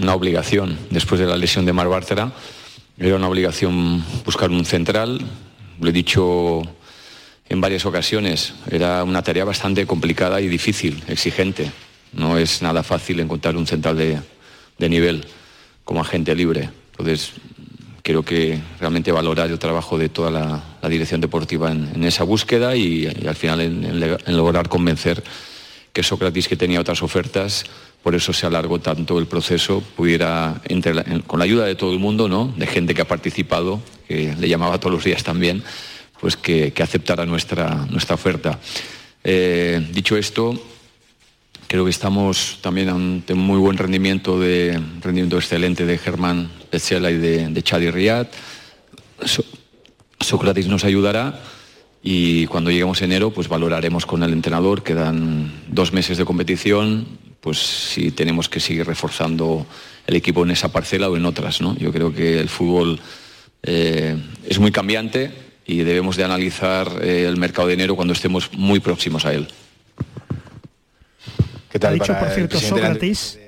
[0.00, 2.32] una obligación después de la lesión de Mar Bárcera.
[2.98, 5.20] Era una obligación buscar un central.
[5.80, 6.62] Lo he dicho
[7.48, 8.54] en varias ocasiones.
[8.70, 11.70] Era una tarea bastante complicada y difícil, exigente.
[12.12, 15.24] No es nada fácil encontrar un central de, nivel
[15.84, 16.70] como agente libre.
[16.92, 17.32] Entonces,
[18.02, 23.06] creo que realmente valorar el trabajo de toda la, dirección deportiva en, esa búsqueda y,
[23.06, 25.22] al final en, lograr convencer
[25.92, 27.64] que Sócrates, que tenía otras ofertas,
[28.02, 30.60] por eso se alargó tanto el proceso, pudiera,
[31.26, 32.52] con la ayuda de todo el mundo, ¿no?
[32.56, 35.64] de gente que ha participado, que le llamaba todos los días también,
[36.20, 38.58] pues que, aceptara nuestra, nuestra oferta.
[39.24, 40.54] Eh, dicho esto,
[41.66, 47.10] creo que estamos también ante un muy buen rendimiento, de, rendimiento excelente de Germán Petzela
[47.10, 48.26] y de, de Chadi Riad.
[50.20, 51.40] Sócrates nos ayudará
[52.02, 57.06] y cuando lleguemos enero pues valoraremos con el entrenador, quedan dos meses de competición,
[57.40, 59.66] pues si tenemos que seguir reforzando
[60.06, 61.60] el equipo en esa parcela o en otras.
[61.60, 61.76] ¿no?
[61.76, 63.00] Yo creo que el fútbol
[63.62, 64.16] eh,
[64.48, 65.32] es muy cambiante,
[65.66, 69.48] y debemos de analizar eh, el mercado de enero cuando estemos muy próximos a él.
[71.70, 73.38] ¿Qué tal ha dicho, por cierto, Sócrates,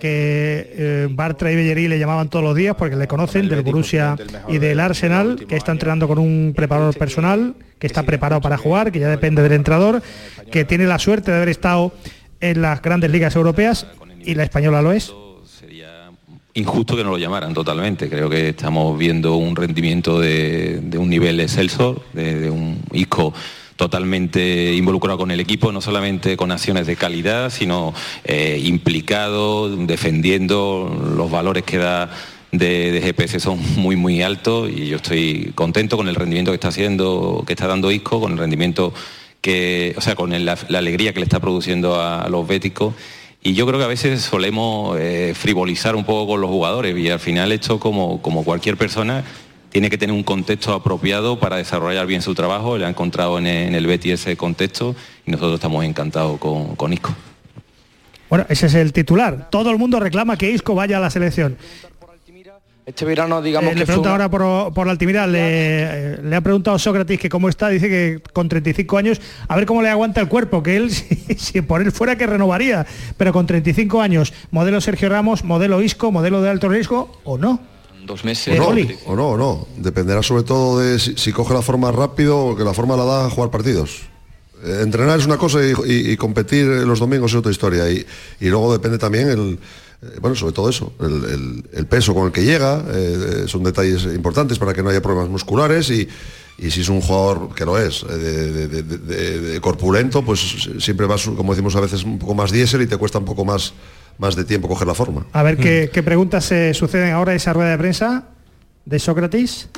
[0.00, 4.16] que eh, Bartra y Bellerí le llamaban todos los días porque le conocen del Borussia
[4.48, 8.90] y del Arsenal, que está entrenando con un preparador personal, que está preparado para jugar,
[8.90, 10.02] que ya depende del entrenador,
[10.50, 11.92] que tiene la suerte de haber estado
[12.40, 13.86] en las grandes ligas europeas
[14.24, 15.12] y la española lo es
[16.58, 18.08] injusto que no lo llamaran totalmente.
[18.08, 23.32] Creo que estamos viendo un rendimiento de, un nivel excelso, de, un ICO
[23.76, 27.94] totalmente involucrado con el equipo, no solamente con acciones de calidad, sino
[28.24, 32.10] eh, implicado, defendiendo los valores que da
[32.50, 36.68] de, GPS son muy muy altos y yo estoy contento con el rendimiento que está
[36.68, 38.92] haciendo, que está dando ISCO, con el rendimiento
[39.40, 42.94] que, o sea, con la, alegría que le está produciendo a los béticos
[43.42, 47.08] y yo creo que a veces solemos eh, frivolizar un poco con los jugadores y
[47.08, 49.24] al final esto como, como cualquier persona
[49.70, 53.46] tiene que tener un contexto apropiado para desarrollar bien su trabajo, le ha encontrado en
[53.46, 54.96] el, Betty ese contexto
[55.26, 57.14] y nosotros estamos encantados con, con Isco.
[58.28, 59.48] Bueno, ese es el titular.
[59.50, 61.56] Todo el mundo reclama que Isco vaya a la selección.
[62.88, 67.20] Este verano, digamos eh, Le pregunta ahora por, la Altimira, le, le, ha preguntado Sócrates
[67.20, 70.62] que cómo está, dice que con 35 años, a ver cómo le aguanta el cuerpo,
[70.62, 70.90] que él,
[71.36, 72.86] si, por él fuera que renovaría,
[73.18, 77.60] pero con 35 años, modelo Sergio Ramos, modelo Isco, modelo de alto riesgo, o no.
[78.06, 78.58] Dos meses.
[78.58, 79.66] O no, o no, no.
[79.76, 83.26] Dependerá sobre todo de si, coge la forma rápido o que la forma la da
[83.26, 84.04] a jugar partidos.
[84.64, 87.90] Eh, entrenar es una cosa y, competir los domingos es otra historia.
[87.90, 88.06] Y,
[88.40, 89.58] y luego depende también el
[90.20, 94.72] bueno, sobre todo eso, el, peso con el que llega, eh, son detalles importantes para
[94.72, 96.08] que no haya problemas musculares y,
[96.58, 101.74] si es un jugador que lo es, eh, de, corpulento, pues siempre vas, como decimos
[101.74, 103.74] a veces, un poco más diésel y te cuesta un poco más,
[104.18, 105.26] más de tiempo coger la forma.
[105.32, 106.04] A ver qué, mm.
[106.04, 108.28] preguntas se suceden ahora en esa rueda de prensa
[108.84, 109.68] de Sócrates.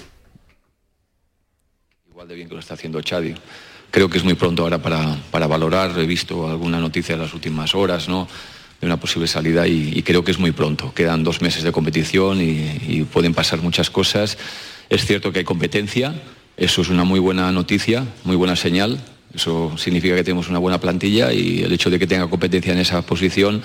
[2.10, 3.34] Igual de bien que lo está haciendo Chadi.
[3.90, 5.98] Creo que es muy pronto ahora para, para valorar.
[5.98, 8.28] He visto alguna noticia en las últimas horas, ¿no?
[8.80, 10.92] De una posible salida y, creo que es muy pronto.
[10.94, 14.38] Quedan dos meses de competición y, pueden pasar muchas cosas.
[14.88, 16.14] Es cierto que hay competencia,
[16.56, 19.00] eso es una muy buena noticia, muy buena señal.
[19.34, 22.78] Eso significa que tenemos una buena plantilla y el hecho de que tenga competencia en
[22.78, 23.62] esa posición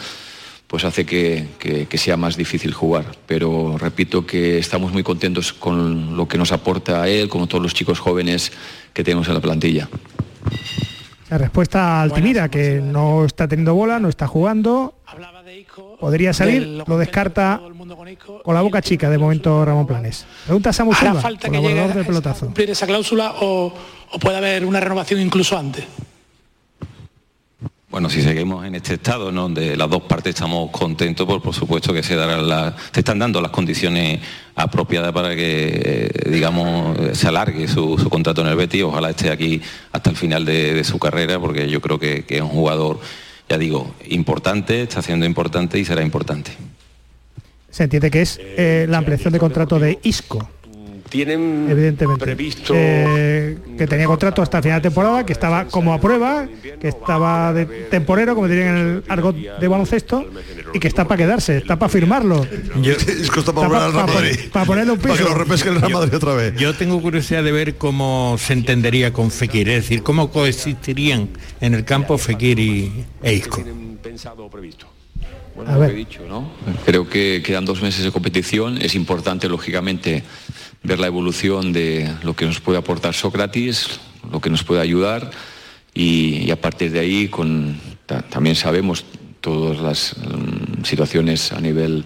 [0.67, 3.05] pues hace que, que, sea más difícil jugar.
[3.27, 7.73] Pero repito que estamos muy contentos con lo que nos aporta él, como todos los
[7.73, 8.51] chicos jóvenes
[8.93, 9.87] que tenemos en la plantilla.
[11.29, 14.93] La respuesta a Altimira, que no está teniendo bola, no está jugando.
[15.99, 17.61] Podría salir, lo descarta
[18.43, 20.25] con la boca chica de momento Ramón Planes.
[20.45, 22.45] Pregunta a Samu Silva, falta que llegue del pelotazo.
[22.45, 23.73] cumplir esa cláusula o,
[24.11, 25.85] o puede haber una renovación incluso antes?
[27.95, 31.93] Bueno, si seguimos en este estado, donde las dos partes estamos contentos, pues por supuesto
[31.93, 34.19] que se, dará se están dando las condiciones
[34.53, 38.83] apropiadas para que, eh, digamos, se alargue su, contrato en el Betis.
[38.83, 39.61] Ojalá esté aquí
[39.93, 42.99] hasta el final de, su carrera, porque yo creo que, es un jugador,
[43.47, 46.51] ya digo, importante, está siendo importante y será importante.
[47.69, 50.49] Se entiende que es eh, la ampliación de contrato de Isco
[51.15, 52.25] tienen Evidentemente.
[52.25, 56.47] previsto eh, que tenía contrato hasta el final de temporada, que estaba como a prueba,
[56.79, 60.25] que estaba de temporero, como dirían en el argot de baloncesto,
[60.73, 62.45] y que está para quedarse, está para firmarlo.
[62.81, 62.93] Yo,
[64.51, 65.15] para, ponerle un piso.
[65.15, 66.55] Para que lo el Madrid otra vez.
[66.57, 71.29] Yo tengo curiosidad de ver cómo se entendería con Fekir, es decir, cómo coexistirían
[71.61, 73.63] en el campo Fekir y Eisco.
[75.55, 76.51] Bueno, lo he dicho, ¿no?
[76.85, 78.81] Creo que quedan dos meses de competición.
[78.81, 80.23] Es importante, lógicamente,
[80.83, 83.99] ver la evolución de lo que nos puede aportar Sócrates,
[84.31, 85.31] lo que nos puede ayudar
[85.93, 87.79] y, a partir de ahí con,
[88.29, 89.05] también sabemos
[89.39, 92.03] todas las mm, situaciones a nivel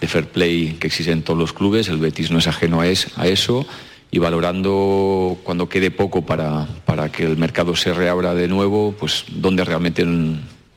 [0.00, 2.84] de fair play que existen en todos los clubes, el Betis no es ajeno a,
[2.84, 3.66] a eso
[4.10, 9.24] y valorando cuando quede poco para, para que el mercado se reabra de nuevo, pues
[9.28, 10.04] dónde realmente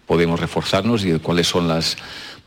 [0.10, 1.96] podemos reforzarnos y cuáles son las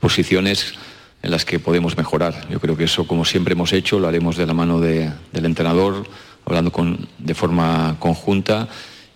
[0.00, 0.74] posiciones
[1.22, 2.48] en las que podemos mejorar.
[2.50, 6.04] Yo creo que eso, como siempre hemos hecho, lo haremos de la mano del entrenador,
[6.44, 8.68] hablando con, de forma conjunta.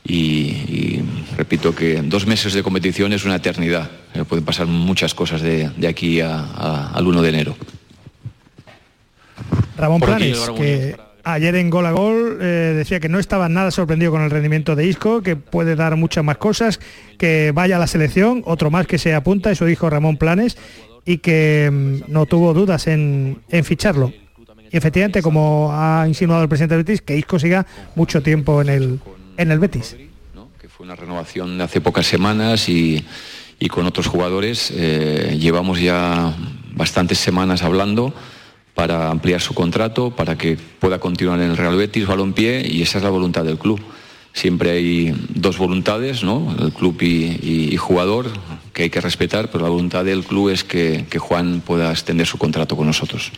[0.06, 1.00] Y,
[1.36, 3.90] repito que dos meses de competición es una eternidad.
[4.14, 7.56] Eh, pueden pasar muchas cosas de, aquí al 1 de enero.
[9.76, 14.12] Ramón Planes, que ayer en Gol a Gol eh, decía que no estaba nada sorprendido
[14.12, 16.80] con el rendimiento de Isco, que puede dar muchas más cosas,
[17.18, 20.56] que vaya a la selección, otro más que se apunta, eso dijo Ramón Planes,
[21.04, 24.12] y que mm, no tuvo dudas en, ficharlo.
[24.70, 29.00] Y efectivamente, como ha insinuado el presidente Betis, que Isco siga mucho tiempo en el,
[29.36, 29.96] en el Betis.
[30.60, 33.04] Que fue una renovación de hace pocas semanas y,
[33.70, 36.34] con otros jugadores eh, llevamos ya
[36.74, 38.14] bastantes semanas hablando
[38.76, 42.98] para ampliar su contrato, para que pueda continuar en el Real Betis Balompié y esa
[42.98, 43.80] es la voluntad del club.
[44.32, 46.54] Siempre hay dos voluntades, ¿no?
[46.60, 48.30] el club y jugador,
[48.76, 52.36] que hay que respetar, pero la voluntad del club es que, Juan pueda extender su
[52.36, 53.32] contrato con nosotros.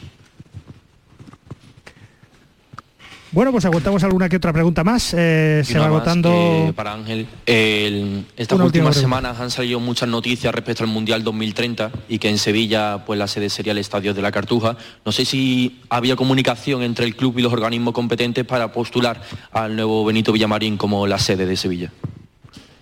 [3.31, 5.15] Bueno, pues aguantamos alguna que otra pregunta más.
[5.17, 6.73] Eh, se va agotando.
[6.75, 12.31] Para Ángel, estas últimas semanas han salido muchas noticias respecto al Mundial 2030 y que
[12.31, 14.77] en Sevilla pues la sede sería el Estadio de la Cartuja.
[15.05, 19.21] No sé si había comunicación entre el club y los organismos competentes para postular
[19.53, 21.93] al nuevo Benito Villamarín como la sede de Sevilla.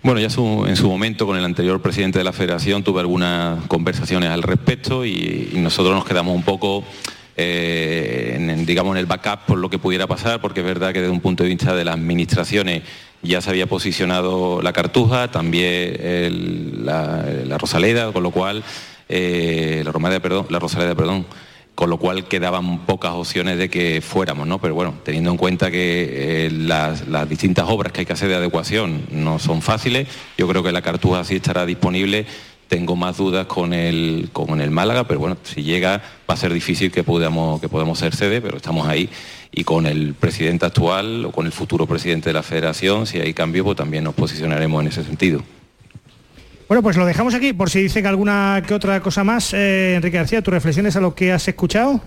[0.07, 4.29] Bueno, ya en su momento con el anterior presidente de la federación tuve algunas conversaciones
[4.29, 6.85] al respecto y, nosotros nos quedamos un poco
[7.37, 11.01] eh, en, digamos, en el backup por lo que pudiera pasar, porque es verdad que
[11.01, 12.81] desde un punto de vista de las administraciones
[13.21, 18.63] ya se había posicionado la Cartuja, también la, Rosaleda, con lo cual,
[19.07, 21.25] eh, la, Rosaleda, perdón,
[21.75, 24.59] con lo cual quedaban pocas opciones de que fuéramos, ¿no?
[24.59, 28.35] Pero bueno, teniendo en cuenta que eh, las, distintas obras que hay que hacer de
[28.35, 30.07] adecuación no son fáciles,
[30.39, 32.25] yo creo que la Cartuja sí estará disponible.
[32.67, 36.53] Tengo más dudas con el, con el Málaga, pero bueno, si llega va a ser
[36.53, 39.09] difícil que podamos, que podamos ser sede, pero estamos ahí
[39.51, 43.33] y con el presidente actual o con el futuro presidente de la federación, si hay
[43.33, 45.41] cambio, pues también nos posicionaremos en ese sentido.
[46.67, 49.53] Bueno, pues lo dejamos aquí por si dicen alguna que otra cosa más.
[49.53, 52.01] Eh, Enrique García, tus reflexiones a lo que has escuchado.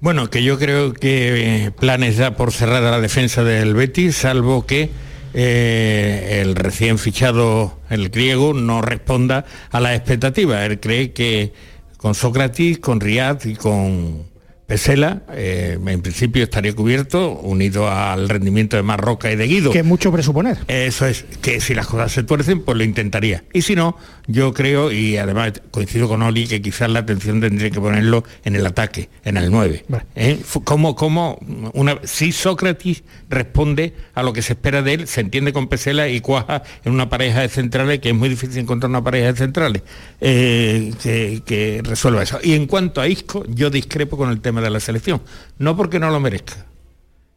[0.00, 4.14] Bueno, que yo creo que eh, planes ya por cerrar a la defensa del Betis,
[4.14, 4.90] salvo que
[5.34, 10.64] eh, el recién fichado, el griego, no responda a las expectativas.
[10.64, 11.52] Él cree que
[11.96, 14.26] con Sócrates, con Riad y con
[14.66, 19.72] Pesela, eh, en principio estaría cubierto, unido al rendimiento de Marroca y de Guido.
[19.72, 20.58] Que mucho presuponer.
[20.68, 23.44] Eso es, que si las cosas se tuercen, pues lo intentaría.
[23.52, 27.70] Y si no, yo creo, y además coincido con Oli, que quizás la atención tendría
[27.70, 29.84] que ponerlo en el ataque, en el 9.
[30.14, 30.40] ¿Eh?
[30.64, 31.38] Como, como
[31.74, 36.08] una, si Sócrates responde a lo que se espera de él, se entiende con Pesela
[36.08, 39.38] y cuaja en una pareja de centrales, que es muy difícil encontrar una pareja de
[39.38, 39.82] centrales
[40.20, 42.38] eh, que, que resuelva eso.
[42.42, 45.20] Y en cuanto a Isco, yo discrepo con el tema de la selección.
[45.58, 46.66] No porque no lo merezca,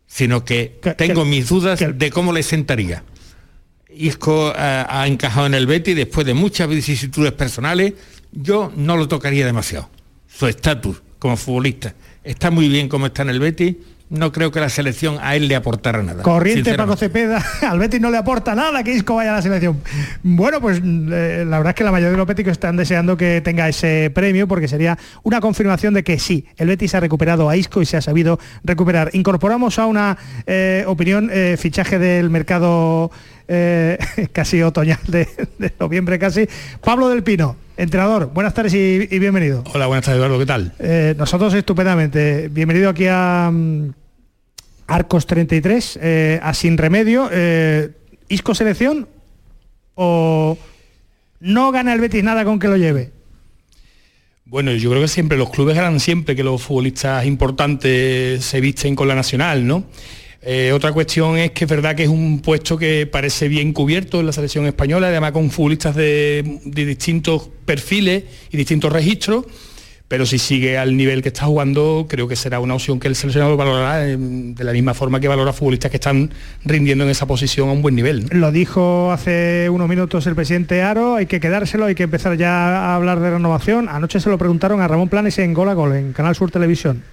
[0.05, 3.03] sino que tengo mis dudas de cómo le sentaría.
[3.99, 7.93] Isco ha, eh, ha encajado en el Betty después de muchas vicisitudes personales.
[8.31, 9.89] Yo no lo tocaría demasiado.
[10.27, 13.77] Su estatus como futbolista está muy bien como está en el Betty
[14.09, 16.23] no creo que la selección a él le aportara nada.
[16.23, 19.81] Corriente Paco Cepeda, al Betis no le aporta nada que Isco vaya a la selección.
[20.23, 23.41] Bueno, pues eh, la verdad es que la mayoría de los béticos están deseando que
[23.41, 27.57] tenga ese premio porque sería una confirmación de que sí, el Betis ha recuperado a
[27.57, 29.09] Isco y se ha sabido recuperar.
[29.13, 33.11] Incorporamos a una eh, opinión, eh, fichaje del mercado
[34.33, 35.27] casi otoñal de,
[35.79, 36.47] noviembre casi.
[36.81, 39.63] Pablo del Pino, Entrenador, buenas tardes y, bienvenido.
[39.73, 40.73] Hola, buenas tardes Eduardo, ¿qué tal?
[41.17, 42.49] nosotros estupendamente.
[42.49, 43.89] Bienvenido aquí a, mm,
[44.87, 47.91] Arcos 33, eh, a Sin Remedio, eh,
[48.29, 49.07] ¿Isco selección
[49.95, 50.57] o
[51.39, 53.11] no gana el Betis nada con que lo lleve?
[54.45, 58.95] Bueno, yo creo que siempre los clubes ganan siempre que los futbolistas importantes se visten
[58.95, 59.83] con la nacional, ¿no?
[60.41, 64.19] Eh, otra cuestión es que es verdad que es un puesto que parece bien cubierto
[64.19, 69.45] en la selección española, además con futbolistas de distintos perfiles y distintos registros
[70.07, 73.15] pero si sigue al nivel que está jugando, creo que será una opción que el
[73.15, 76.31] seleccionador valorará de la misma forma que valora futbolistas que están
[76.63, 78.25] rindiendo en esa posición a un buen nivel.
[78.31, 82.91] Lo dijo hace unos minutos el presidente Aro, hay que quedárselo, hay que empezar ya
[82.91, 83.89] a hablar de renovación.
[83.89, 87.03] Anoche se lo preguntaron a Ramón Planes en Gol a Gol, en Canal Sur Televisión.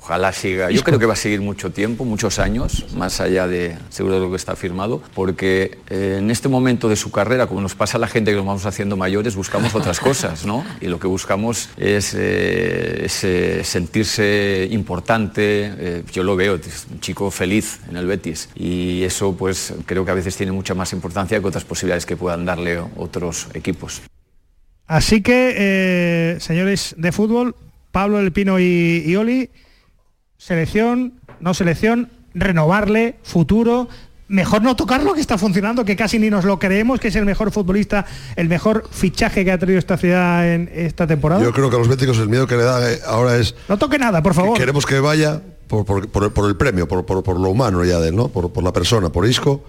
[0.00, 0.70] Ojalá siga.
[0.70, 4.20] Yo creo que va a seguir mucho tiempo, muchos años, más allá de seguro de
[4.20, 7.98] lo que está firmado, porque eh, en este momento de su carrera, como nos pasa
[7.98, 10.64] a la gente que nos vamos haciendo mayores, buscamos otras cosas, ¿no?
[10.80, 16.04] Y lo que buscamos es, eh, eh, sentirse importante.
[16.12, 20.12] yo lo veo, es un chico feliz en el Betis y eso, pues, creo que
[20.12, 24.02] a veces tiene mucha más importancia que otras posibilidades que puedan darle otros equipos.
[24.86, 27.56] Así que, señores de fútbol,
[27.90, 29.50] Pablo El Pino y, y Oli
[30.38, 33.88] selección, no selección, renovarle, futuro,
[34.28, 37.24] mejor no tocarlo que está funcionando, que casi ni nos lo creemos, que es el
[37.24, 41.42] mejor futbolista, el mejor fichaje que ha traído esta ciudad en esta temporada.
[41.42, 43.54] Yo creo que a los béticos el miedo que le da eh, ahora es...
[43.68, 44.56] No toque nada, por favor.
[44.56, 48.28] queremos que vaya por, el premio, por, lo humano ya de él, ¿no?
[48.28, 49.62] Por, la persona, por Isco,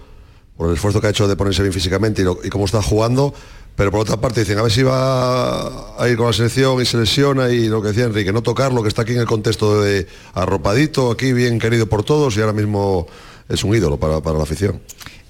[0.60, 3.32] por el esfuerzo que ha hecho de ponerse bien físicamente y, y cómo está jugando
[3.80, 6.84] pero por otra parte dicen, a ver si va a ir con la selección y
[6.84, 9.80] se lesiona y lo que decía Enrique, no tocarlo, que está aquí en el contexto
[9.80, 13.06] de arropadito, aquí bien querido por todos y ahora mismo
[13.48, 14.82] es un ídolo para, la afición.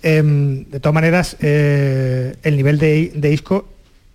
[0.02, 3.68] Em, de todas maneras, eh, el nivel de, Isco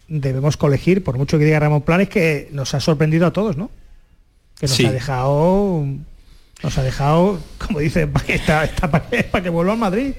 [0.09, 3.71] debemos colegir, por mucho que diga Ramón Planes, que nos ha sorprendido a todos, ¿no?
[4.59, 5.85] Que nos ha dejado,
[6.61, 10.13] nos ha dejado, como dice, está, para, para que vuelva al Madrid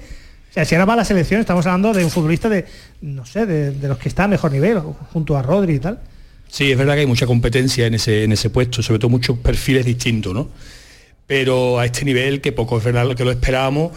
[0.64, 2.64] si ahora va a la selección, estamos hablando de un futbolista de,
[3.02, 4.78] no sé, de, los que está a mejor nivel,
[5.12, 6.00] junto a Rodri y tal.
[6.48, 9.38] Sí, es verdad que hay mucha competencia en ese, en ese puesto, sobre todo muchos
[9.38, 10.48] perfiles distintos, ¿no?
[11.26, 13.92] Pero a este nivel, que poco es verdad lo que lo esperábamos,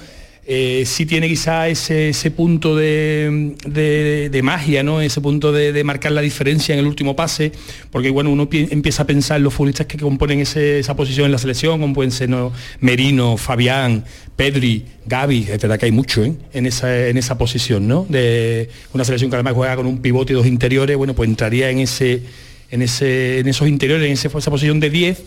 [0.52, 5.00] eh, sí tiene quizá ese, punto de, magia, ¿no?
[5.00, 7.52] ese punto de, marcar la diferencia en el último pase,
[7.92, 11.38] porque bueno, uno empieza a pensar en los futbolistas que componen esa posición en la
[11.38, 12.32] selección, como pueden ser
[12.80, 14.04] Merino, Fabián,
[14.36, 16.34] Pedri, Gaby, es verdad que hay mucho ¿eh?
[16.52, 18.08] en, esa, en esa posición, ¿no?
[18.10, 21.70] de una selección que además juega con un pivote y dos interiores, bueno, pues entraría
[21.70, 22.24] en, ese,
[22.72, 25.24] en, ese, en esos interiores, en esa posición de 10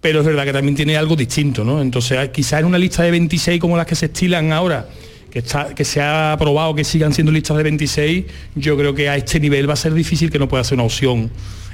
[0.00, 1.82] pero es verdad que también tiene algo distinto, ¿no?
[1.82, 4.88] Entonces, quizás en una lista de 26 como las que se estilan ahora,
[5.30, 8.24] que, está, que se ha probado que sigan siendo listas de 26,
[8.56, 10.84] yo creo que a este nivel va a ser difícil que no pueda ser una
[10.84, 11.30] opción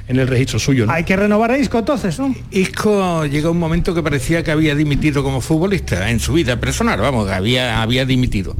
[0.07, 0.85] en el registro suyo.
[0.89, 2.33] Hay que renovar a Isco entonces, ¿no?
[2.51, 6.99] Isco llegó un momento que parecía que había dimitido como futbolista en su vida personal,
[6.99, 8.55] vamos, había, había dimitido.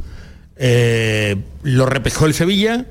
[0.56, 2.86] Eh, lo repejó el Sevilla,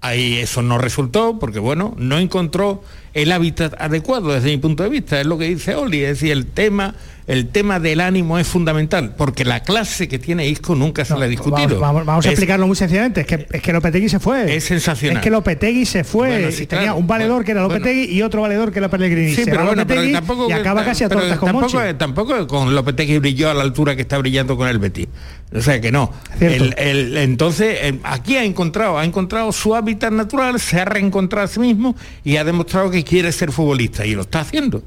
[0.00, 2.82] ahí eso no resultó, porque bueno, no encontró
[3.12, 6.32] el hábitat adecuado desde mi punto de vista, es lo que dice Oli, es decir,
[6.32, 6.94] el tema
[7.30, 11.26] el tema del ánimo es fundamental, porque la clase que tiene Isco nunca se le
[11.26, 11.78] ha discutido.
[11.78, 14.56] Vamos, a explicarlo muy sencillamente, es que, es que Lopetegui se fue.
[14.56, 15.18] Es sensacional.
[15.18, 18.72] Es que Lopetegui se fue y tenía un valedor que era Lopetegui y otro valedor
[18.72, 19.32] que era Pellegrini.
[19.32, 23.18] Sí, pero, bueno, pero tampoco, y acaba casi a tortas con tampoco, tampoco con Lopetegui
[23.18, 25.06] brilló a la altura que está brillando con el Betis.
[25.52, 26.12] O sea que no.
[26.40, 31.58] entonces, em, aquí ha encontrado, ha encontrado su hábitat natural, se ha reencontrado a sí
[31.58, 34.06] mismo y ha demostrado que quiere ser futbolista.
[34.06, 34.82] Y lo está haciendo.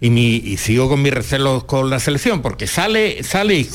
[0.00, 3.66] Y, sigo con mis recelos con la selección, porque sale, sale mm,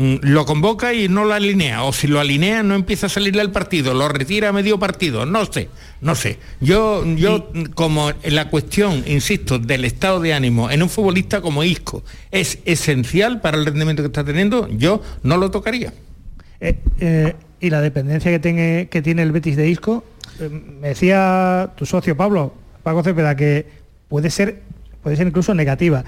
[0.00, 3.52] lo convoca y no lo alinea, o si lo alinea no empieza a salirle al
[3.52, 5.68] partido, lo retira a medio partido, no sé,
[6.00, 6.38] no sé.
[6.60, 12.02] Yo, yo como la cuestión, insisto, del estado de ánimo en un futbolista como Isco
[12.30, 15.92] es esencial para el rendimiento que está teniendo, yo no lo tocaría.
[16.60, 20.02] Eh, eh, y la dependencia que tiene, que tiene el Betis de Isco,
[20.40, 23.66] eh, me decía tu socio Pablo, Paco Cepeda, que
[24.08, 24.62] puede ser
[25.02, 26.04] puede ser incluso negativa.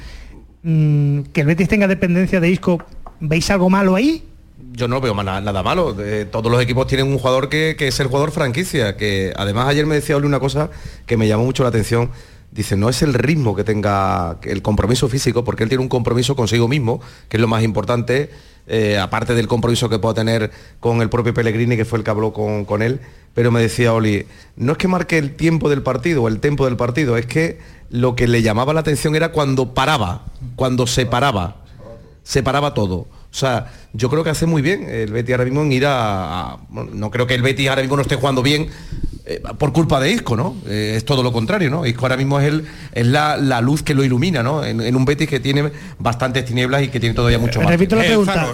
[0.63, 2.85] Mm, que el Betis tenga dependencia de Isco,
[3.23, 4.25] ¿veis algo malo ahí?
[4.73, 5.95] Yo no veo nada, malo.
[6.31, 9.95] todos los equipos tienen un jugador que, es el jugador franquicia, que además ayer me
[9.95, 10.71] decía Oli una cosa
[11.07, 12.11] que me llamó mucho la atención.
[12.51, 16.37] Dice, no es el ritmo que tenga el compromiso físico, porque él tiene un compromiso
[16.37, 18.31] consigo mismo, que es lo más importante,
[18.67, 20.51] eh, aparte del compromiso que pueda tener
[20.81, 23.01] con el propio Pellegrini, que fue el que habló con, con él.
[23.35, 26.67] Pero me decía Oli, no es que marque el tiempo del partido o el tiempo
[26.67, 27.59] del partido, es que
[27.91, 31.62] lo que le llamaba la atención era cuando paraba, cuando se paraba,
[32.23, 32.97] se paraba todo.
[32.97, 36.59] O sea, yo creo que hace muy bien el Betty ahora mismo en ir a...
[36.71, 38.69] no creo que el Betty ahora mismo no esté jugando bien
[39.25, 40.57] eh, por culpa de Isco, ¿no?
[40.67, 41.87] Eh, es todo lo contrario, ¿no?
[41.87, 44.65] Isco ahora mismo es, el, es la, luz que lo ilumina, ¿no?
[44.65, 47.79] En, un Betis que tiene bastantes tinieblas y que tiene todavía mucho más.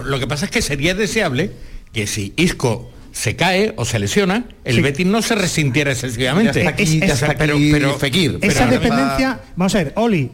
[0.05, 1.51] lo que pasa es que sería deseable
[1.91, 6.63] que si Isco se cae o se lesiona, el Betis no se resintiera excesivamente.
[7.37, 10.31] pero, Fekir, esa dependencia, vamos a ver, Oli,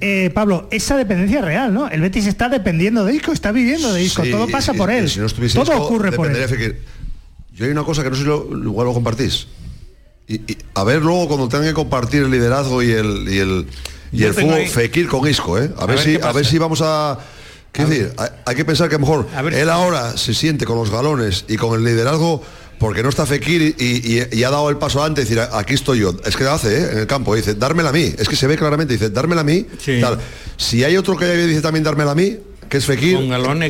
[0.00, 1.88] eh, Pablo, esa dependencia es real, ¿no?
[1.88, 5.10] El Betis está dependiendo de Isco, está viviendo de Isco, todo pasa por él.
[5.54, 6.78] todo ocurre por él.
[7.54, 9.46] Yo hay una cosa que no sé si lo, igual lo compartís.
[10.26, 10.40] Y,
[10.74, 13.66] a ver luego cuando tengan que compartir el liderazgo y el y el,
[14.12, 15.70] y el fútbol Fekir con Isco, ¿eh?
[15.76, 17.18] A, ver, si a ver si vamos a
[17.72, 18.12] Quiero decir,
[18.44, 21.56] hay, que pensar que a lo mejor él ahora se siente con los galones y
[21.56, 22.42] con el liderazgo
[22.82, 26.16] porque no está Fekir y, ha dado el paso antes y decir, aquí estoy yo.
[26.24, 26.88] Es que hace ¿eh?
[26.90, 28.12] en el campo, dice, dármela a mí.
[28.18, 29.64] Es que se ve claramente, dice, dármela a mí.
[30.56, 32.36] Si hay otro que dice también dármela a mí,
[32.68, 33.20] que es Fekir,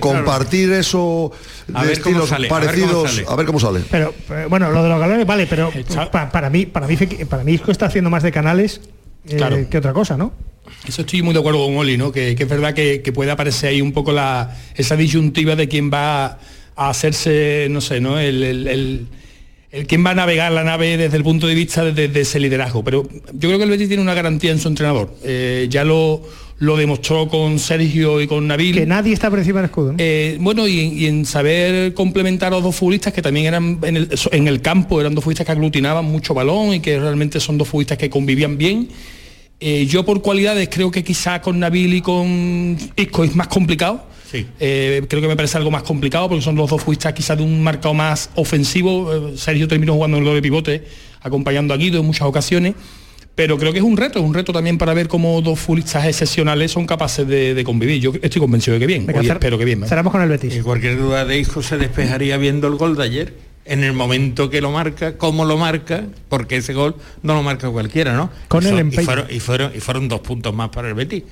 [0.00, 1.30] compartir eso
[1.66, 3.82] de estilos parecidos, a ver, cómo sale.
[3.90, 4.14] Pero,
[4.48, 5.70] bueno, lo de los galones vale, pero
[6.10, 8.80] para, mí, para mí, para mí Isco está haciendo más de canales
[9.28, 10.32] eh, que otra cosa, ¿no?
[10.88, 12.12] Eso estoy muy de acuerdo con Oli, ¿no?
[12.12, 16.38] Que, es verdad que, puede aparecer ahí un poco la, esa disyuntiva de quién va
[16.76, 18.18] a hacerse, no sé, ¿no?
[18.18, 19.06] El, el,
[19.86, 22.84] quién va a navegar la nave desde el punto de vista de, ese liderazgo.
[22.84, 25.14] Pero yo creo que el Betis tiene una garantía en su entrenador.
[25.24, 26.22] Eh, ya lo,
[26.58, 28.74] lo demostró con Sergio y con Nabil.
[28.74, 29.94] Que nadie está por encima del escudo.
[29.98, 34.08] Eh, bueno, y, en saber complementar a los dos futbolistas que también eran en el,
[34.30, 37.68] en el campo, eran dos futbolistas que aglutinaban mucho balón y que realmente son dos
[37.68, 38.88] futbolistas que convivían bien
[39.64, 44.04] eh, yo por cualidades creo que quizás con Nabil y con Isco es más complicado.
[44.60, 47.44] Eh, creo que me parece algo más complicado porque son los dos futbolistas quizás de
[47.44, 49.30] un marcado más ofensivo.
[49.30, 50.84] Eh, Sergio terminó jugando en el de pivote,
[51.20, 52.74] acompañando a Guido en muchas ocasiones.
[53.34, 56.04] Pero creo que es un reto, es un reto también para ver cómo dos futbolistas
[56.04, 57.98] excepcionales son capaces de, convivir.
[57.98, 59.86] Yo estoy convencido de que bien, espero que bien.
[59.86, 60.54] Cerramos con el Betis.
[60.54, 64.50] Y cualquier duda de Isco se despejaría viendo el gol de ayer en el momento
[64.50, 68.30] que lo marca, cómo lo marca, porque ese gol no lo marca cualquiera, ¿no?
[68.48, 71.22] Con el y fueron, y fueron, y fueron dos puntos más para el Betis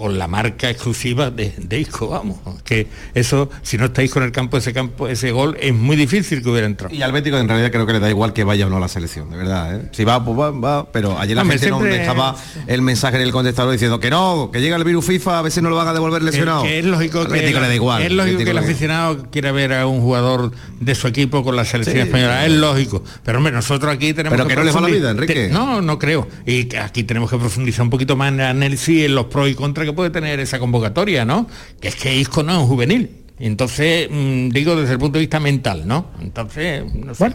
[0.00, 2.38] con la marca exclusiva de, de, Isco, vamos.
[2.64, 6.42] Que eso, si no estáis con el campo, ese campo, ese gol, es muy difícil
[6.42, 6.94] que hubiera entrado.
[6.94, 8.80] Y al Bético en realidad creo que le da igual que vaya o no a
[8.80, 9.76] la selección, de verdad.
[9.76, 9.88] ¿eh?
[9.92, 12.34] Si va, pues va, va, pero ayer la gente no dejaba
[12.66, 15.60] el mensaje en el contestador diciendo que no, que llega el virus FIFA, a si
[15.60, 16.64] no lo van a devolver lesionado.
[16.64, 18.00] es lógico que, le da igual.
[18.00, 21.66] Es lógico que el aficionado quiera ver a un jugador de su equipo con la
[21.66, 23.04] selección española, es lógico.
[23.22, 25.50] Pero hombre, nosotros aquí tenemos pero que, no le va la vida, Enrique.
[25.52, 26.26] no, no creo.
[26.46, 29.54] Y aquí tenemos que profundizar un poquito más en el análisis, en los pros y
[29.54, 31.46] contras que puede tener esa convocatoria, ¿no?
[31.80, 33.20] Que es que Isco no es un juvenil.
[33.40, 36.10] Entonces, mm, digo desde el punto de vista mental, ¿no?
[36.20, 37.34] Entonces, no sé.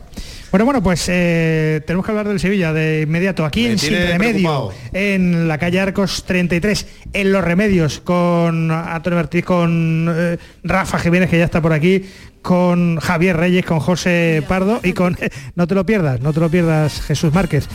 [0.51, 0.66] Bueno.
[0.66, 5.49] Bueno, pues eh, tenemos que hablar del Sevilla de inmediato, aquí en Sin Remedio, en
[5.49, 11.39] la calle Arcos 33, en Los Remedios, con Antonio Martí, con eh, Rafa Jiménez, que
[11.39, 12.06] ya está por aquí,
[12.41, 15.18] con Javier Reyes, con José Pardo y con,
[15.56, 17.68] no te lo pierdas, no te lo pierdas, Jesús Márquez.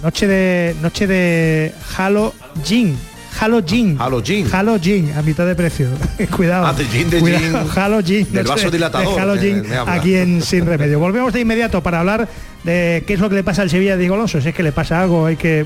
[0.00, 2.96] Eh, noche de noche de Halloween.
[3.38, 3.96] Halloween.
[3.98, 4.48] Halloween.
[4.50, 5.88] Halloween, a mitad de precio.
[6.36, 6.66] Cuidado.
[6.66, 7.68] Ah, de gin, de Cuidado, gin.
[7.74, 8.32] Halloween.
[8.32, 9.94] Del vaso de- dilatador, de Halloween, me- me habla.
[9.94, 10.98] aquí en Sin Remedio.
[10.98, 12.28] Volvemos de inmediato para hablar
[12.64, 14.40] de qué es lo que le pasa al Sevilla de Diego Alonso.
[14.40, 15.64] Si es que le pasa algo, hay que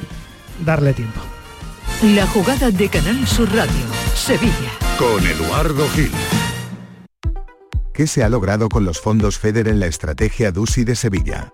[0.64, 1.20] darle tiempo.
[2.02, 3.72] La jugada de Canal Sur Radio.
[4.14, 4.70] Sevilla.
[4.98, 6.10] Con Eduardo Gil.
[7.92, 11.52] ¿Qué se ha logrado con los fondos FEDER en la estrategia DUSI de Sevilla?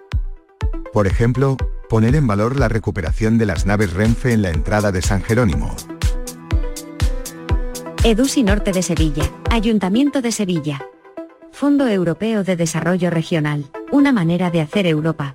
[0.93, 1.57] Por ejemplo,
[1.91, 5.75] poner en valor la recuperación de las naves Renfe en la entrada de San Jerónimo.
[8.05, 10.87] EDUSI Norte de Sevilla, Ayuntamiento de Sevilla.
[11.51, 15.35] Fondo Europeo de Desarrollo Regional, una manera de hacer Europa.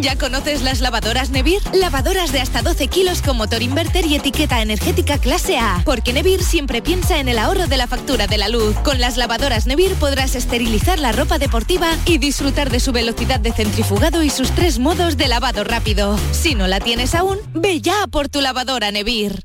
[0.00, 1.60] ¿Ya conoces las lavadoras Nevir?
[1.74, 5.82] Lavadoras de hasta 12 kilos con motor inverter y etiqueta energética clase A.
[5.84, 8.76] Porque Nevir siempre piensa en el ahorro de la factura de la luz.
[8.84, 13.52] Con las lavadoras Nevir podrás esterilizar la ropa deportiva y disfrutar de su velocidad de
[13.52, 16.18] centrifugado y sus tres modos de lavado rápido.
[16.32, 19.44] Si no la tienes aún, ve ya por tu lavadora Nevir.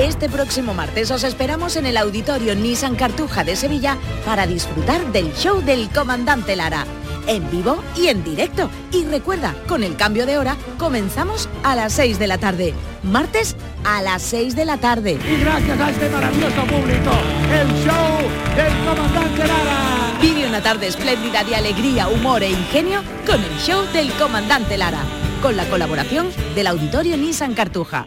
[0.00, 5.32] Este próximo martes os esperamos en el Auditorio Nissan Cartuja de Sevilla para disfrutar del
[5.34, 6.84] show del Comandante Lara.
[7.26, 8.70] En vivo y en directo.
[8.92, 12.74] Y recuerda, con el cambio de hora, comenzamos a las 6 de la tarde.
[13.02, 15.18] Martes a las 6 de la tarde.
[15.26, 17.10] Y gracias a este maravilloso público,
[17.52, 18.18] el show
[18.56, 20.18] del comandante Lara.
[20.20, 25.02] Vive una tarde espléndida de alegría, humor e ingenio con el show del Comandante Lara.
[25.42, 28.06] Con la colaboración del Auditorio Nissan Cartuja.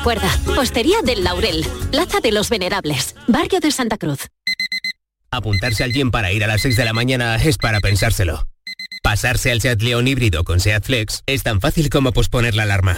[0.00, 4.28] Recuerda, Hostería del Laurel, Plaza de los Venerables, Barrio de Santa Cruz.
[5.30, 8.46] Apuntarse al gym para ir a las 6 de la mañana es para pensárselo.
[9.02, 12.96] Pasarse al Seat León híbrido con Seat Flex es tan fácil como posponer la alarma.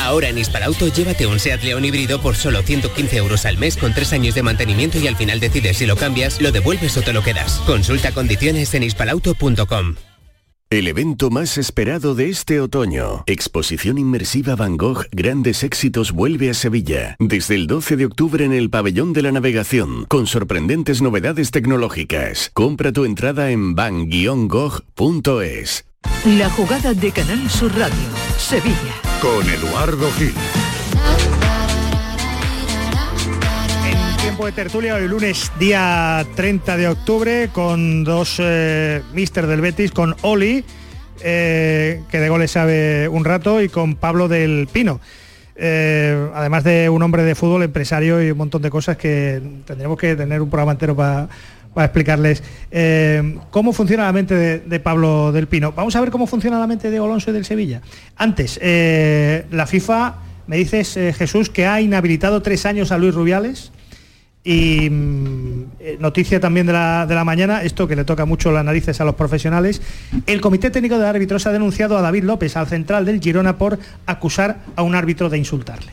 [0.00, 3.92] Ahora en Hispalauto llévate un Seat León híbrido por solo 115 euros al mes con
[3.92, 7.12] 3 años de mantenimiento y al final decides si lo cambias, lo devuelves o te
[7.12, 7.60] lo quedas.
[7.66, 9.96] Consulta condiciones en hispalauto.com.
[10.70, 16.54] El evento más esperado de este otoño, Exposición Inmersiva Van Gogh Grandes Éxitos vuelve a
[16.54, 21.52] Sevilla, desde el 12 de octubre en el Pabellón de la Navegación, con sorprendentes novedades
[21.52, 22.50] tecnológicas.
[22.52, 24.84] Compra tu entrada en van-gogh.es.
[26.26, 27.96] La jugada de Canal Sur Radio.
[28.36, 28.94] Sevilla.
[29.22, 30.34] Con Eduardo Gil.
[34.46, 40.14] De tertulia, hoy lunes día 30 de octubre, con dos eh, mister del Betis, con
[40.22, 40.64] Oli,
[41.22, 45.00] eh, que de goles sabe un rato, y con Pablo del Pino.
[45.56, 49.98] Eh, además de un hombre de fútbol, empresario y un montón de cosas que tendremos
[49.98, 51.28] que tener un programa entero para
[51.76, 55.72] explicarles eh, cómo funciona la mente de, Pablo del Pino.
[55.72, 57.82] Vamos a ver cómo funciona la mente de Alonso y del Sevilla.
[58.16, 60.14] Antes, la FIFA,
[60.46, 63.72] me dices, Jesús, que ha inhabilitado tres años a Luis Rubiales.
[64.50, 68.50] Y mm, eh, noticia también de la, de la mañana, esto que le toca mucho
[68.50, 69.82] las narices a los profesionales,
[70.26, 73.78] el Comité Técnico de Árbitros ha denunciado a David López, al central del Girona, por
[74.06, 75.92] acusar a un árbitro de insultarle.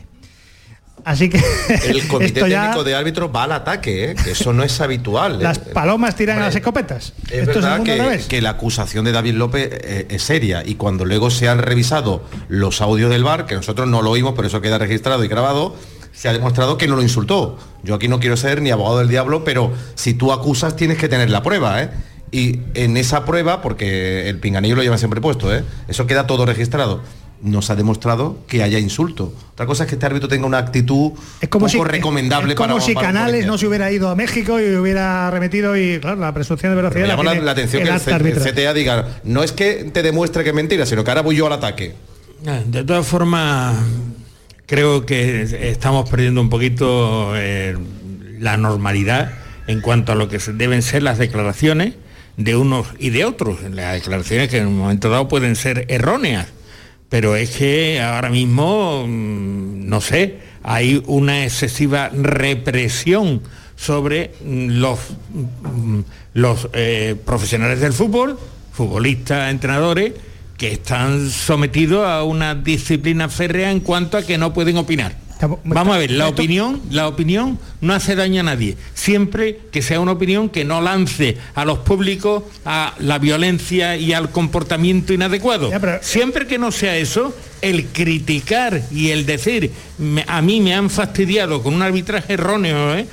[1.04, 1.36] Así que
[1.86, 4.14] El comité esto ya- técnico de árbitros va al ataque, ¿eh?
[4.24, 5.38] que eso no es habitual.
[5.42, 7.12] las Eh, palomas tiran a las escopetas.
[7.30, 11.04] Es esto verdad que, que la acusación de David López eh, es seria y cuando
[11.04, 14.60] luego se han revisado los audios del bar, que nosotros no lo oímos, pero eso
[14.62, 15.76] queda registrado y grabado,
[16.12, 17.58] se ha demostrado que no lo insultó.
[17.82, 21.08] Yo aquí no quiero ser ni abogado del diablo, pero si tú acusas tienes que
[21.08, 21.90] tener la prueba, ¿eh?
[22.32, 25.62] Y en esa prueba, porque el pinganillo lo lleva siempre puesto, ¿eh?
[25.88, 27.02] Eso queda todo registrado.
[27.42, 29.32] Nos ha demostrado que haya insulto.
[29.52, 31.12] Otra cosa es que este árbitro tenga una actitud
[31.48, 34.16] como poco si, recomendable es como para si para Canales no se hubiera ido a
[34.16, 37.90] México y hubiera remetido y claro, la presunción de velocidad me llama la, atención que
[37.90, 38.52] el, el.
[38.52, 41.46] CTA diga, no es que te demuestre que es mentira, sino que ahora voy yo
[41.46, 41.94] al ataque.
[42.66, 43.76] De todas formas,
[44.66, 47.76] creo que estamos perdiendo un poquito eh,
[48.38, 49.32] la normalidad
[49.66, 51.94] en cuanto a lo que deben ser las declaraciones
[52.36, 53.62] de unos y de otros.
[53.70, 56.48] Las declaraciones que en un momento dado pueden ser erróneas,
[57.08, 63.42] pero es que ahora mismo, mm, no sé, hay una excesiva represión
[63.76, 64.98] sobre los,
[66.34, 68.38] los eh, profesionales del fútbol,
[68.72, 70.12] futbolistas, entrenadores,
[70.56, 75.26] que están sometidos a una disciplina férrea en cuanto a que no pueden opinar.
[75.64, 80.00] Vamos a ver, la opinión, la opinión no hace daño a nadie, siempre que sea
[80.00, 85.70] una opinión que no lance a los públicos a la violencia y al comportamiento inadecuado.
[86.00, 89.72] Siempre que no sea eso, el criticar y el decir,
[90.26, 93.06] a mí me han fastidiado con un arbitraje erróneo, ¿eh?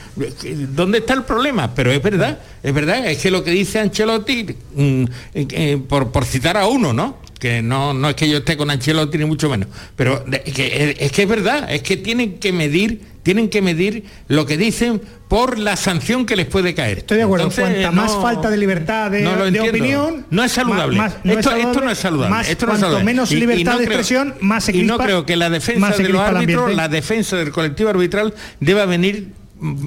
[0.69, 1.75] ¿dónde está el problema?
[1.75, 6.23] Pero es verdad, es verdad, es que lo que dice Ancelotti, mm, eh, por, por
[6.23, 7.22] citar a uno, ¿no?
[7.43, 9.67] Que no, no es que yo esté con Ancelotti ni mucho menos,
[9.97, 14.55] pero es que es verdad, es que tienen que medir, tienen que medir lo que
[14.55, 16.99] dicen por la sanción que les puede caer.
[16.99, 19.27] Estoy de acuerdo, cuanta más falta de libertad de,
[19.59, 20.97] opinión, no es saludable.
[21.25, 22.49] esto, no es saludable.
[22.49, 23.03] esto no es saludable.
[23.03, 26.73] menos libertad de expresión, más se Y no creo que la defensa de los árbitros,
[26.73, 29.33] la defensa del colectivo arbitral deba venir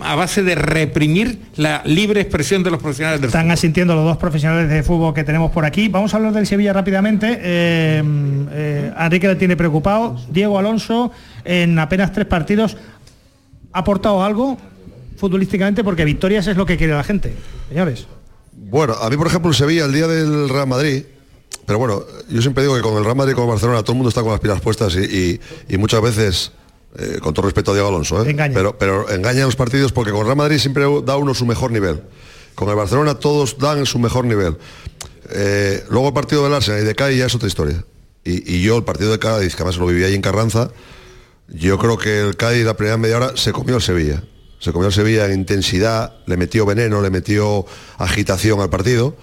[0.03, 4.17] a base de reprimir la libre expresión de los profesionales del Están asintiendo los dos
[4.17, 5.89] profesionales de fútbol que tenemos por aquí.
[5.89, 7.39] Vamos a hablar del Sevilla rápidamente.
[7.41, 8.03] Eh,
[8.51, 10.17] eh, Enrique le tiene preocupado.
[10.31, 11.13] Diego Alonso,
[11.45, 12.77] en apenas tres partidos,
[13.73, 14.57] ¿ha aportado algo
[15.17, 15.85] futbolísticamente?
[15.85, 17.35] Porque victorias es lo que quiere la gente,
[17.69, 18.07] señores.
[18.53, 21.05] Bueno, a mí, por ejemplo, el Sevilla, el día del Real Madrid,
[21.67, 23.97] pero bueno, yo siempre digo que con el Real Madrid y con Barcelona todo el
[23.99, 25.39] mundo está con las pilas puestas y
[25.77, 26.53] muchas veces
[26.99, 28.35] eh, con todo respeto a Diego Alonso, ¿eh?
[28.55, 32.03] Pero, pero engaña los partidos porque con Real Madrid siempre da uno su mejor nivel.
[32.55, 34.57] Con el Barcelona todos dan su mejor nivel.
[35.31, 37.85] Eh, luego el partido del Arsenal y de Cádiz ya es otra historia.
[38.25, 40.71] Y, yo el partido de Cádiz, que además lo viví ahí en Carranza,
[41.49, 44.25] yo creo que el Cádiz la primera media hora se comió el Sevilla.
[44.59, 47.67] Se comió el Sevilla en intensidad, le metió veneno, le metió
[47.99, 49.15] agitación al partido.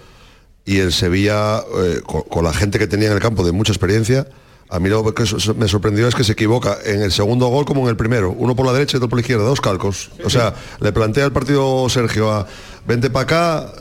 [0.63, 1.63] Y el Sevilla,
[2.03, 4.27] con la gente que tenía en el campo de mucha experiencia,
[4.73, 5.23] a mí lo que
[5.55, 8.31] me sorprendió es que se equivoca en el segundo gol como en el primero.
[8.31, 10.09] Uno por la derecha y otro por la izquierda, dos calcos.
[10.25, 12.47] O sea, le plantea el partido Sergio a
[12.87, 13.71] vente para acá,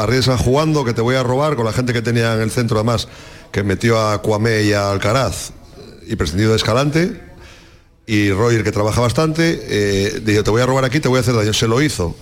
[0.00, 2.76] arriesga jugando, que te voy a robar con la gente que tenía en el centro
[2.76, 3.08] además,
[3.50, 5.50] que metió a Cuamé y a Alcaraz
[6.06, 7.20] y prescindido de Escalante.
[8.06, 11.22] Y Royer, que trabaja bastante, eh, dijo, te voy a robar aquí, te voy a
[11.22, 11.52] hacer daño.
[11.52, 12.14] Se lo hizo.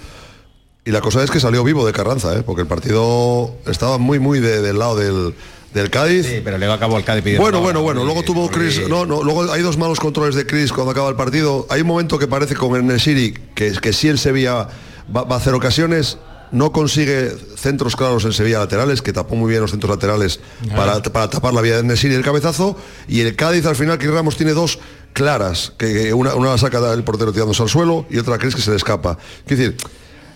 [0.87, 2.43] Y la cosa es que salió vivo de Carranza, ¿eh?
[2.43, 5.35] porque el partido estaba muy, muy del lado del,
[5.75, 6.27] del Cádiz.
[6.27, 8.05] Sí, pero luego acabó el Cádiz Bueno, bueno, bueno.
[8.05, 8.89] Luego tuvo Chris.
[8.89, 11.67] No, no, luego hay dos malos controles de Chris cuando acaba el partido.
[11.69, 14.69] Hay un momento que parece con el Nesiri que, que si el Sevilla
[15.15, 16.19] va, a hacer ocasiones.
[16.53, 20.39] No consigue centros claros en Sevilla laterales, que tapó muy bien los centros laterales
[20.77, 22.77] para, tapar la vía de Nesiri y el cabezazo.
[23.09, 24.79] Y el Cádiz al final, que Ramos tiene dos
[25.13, 28.63] claras, que una, una la saca el portero tirándose al suelo y otra Chris que
[28.63, 29.19] se le escapa.
[29.45, 29.77] Es decir,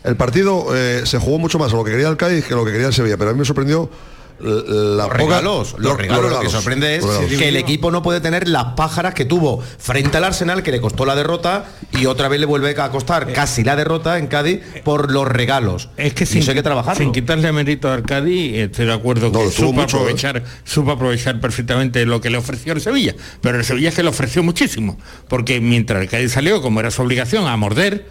[0.03, 2.57] el partido eh, se jugó mucho más a lo que quería el Cádiz que a
[2.57, 3.89] lo que quería el Sevilla, pero a mí me sorprendió
[4.41, 7.05] los regalos, los, regalos, Lo que sorprende es
[7.37, 10.81] que el equipo no puede tener las pájaras que tuvo frente al Arsenal, que le
[10.81, 14.61] costó la derrota, y otra vez le vuelve a costar casi la derrota en Cádiz
[14.85, 15.91] por los regalos.
[15.97, 19.83] Es que sin, que trabajar sin quitarle mérito al Cádiz, estoy de acuerdo que supo,
[19.83, 20.43] aprovechar, ¿eh?
[20.65, 23.15] supo aprovechar perfectamente lo que le ofreció el Sevilla.
[23.41, 26.91] Pero el Sevilla es que le ofreció muchísimo, porque mientras el Cádiz salió, como era
[26.91, 28.07] su obligación, a morder,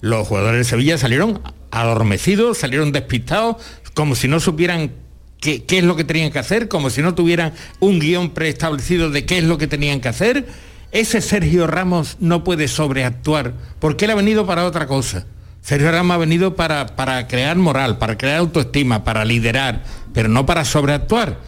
[0.00, 3.56] los jugadores de Sevilla salieron adormecidos, salieron despistados,
[3.94, 4.92] como si no supieran
[5.42, 9.26] qué, es lo que tenían que hacer, como si no tuvieran un guion preestablecido de
[9.26, 10.46] qué es lo que tenían que hacer.
[10.92, 15.26] Ese Sergio Ramos no puede sobreactuar, porque él ha venido para otra cosa.
[15.60, 19.82] Sergio Ramos ha venido para, para crear moral, para crear autoestima, para liderar,
[20.14, 21.40] pero no para sobreactuar.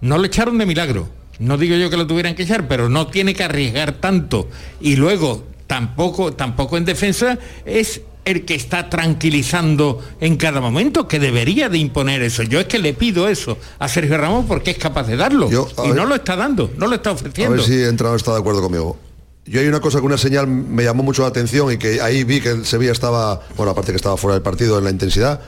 [0.00, 1.08] No le echaron de milagro.
[1.38, 4.48] No digo yo que lo tuvieran que echar, pero no tiene que arriesgar tanto.
[4.80, 11.18] Y luego, tampoco, tampoco en defensa, es el que está tranquilizando en cada momento, que
[11.18, 12.42] debería de imponer eso.
[12.42, 15.48] Yo es que le pido eso a Sergio Ramón porque es capaz de darlo.
[15.84, 17.54] y no lo está dando, no lo está ofreciendo.
[17.54, 18.96] A ver si el entrenador está de acuerdo conmigo.
[19.44, 22.22] Yo hay una cosa que una señal me llamó mucho la atención y que ahí
[22.22, 25.40] vi que el Sevilla estaba, bueno, aparte que estaba fuera del partido en la intensidad,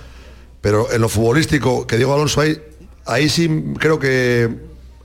[0.60, 2.60] pero en lo futbolístico, que Diego Alonso ahí,
[3.06, 3.48] ahí sí
[3.78, 4.48] creo que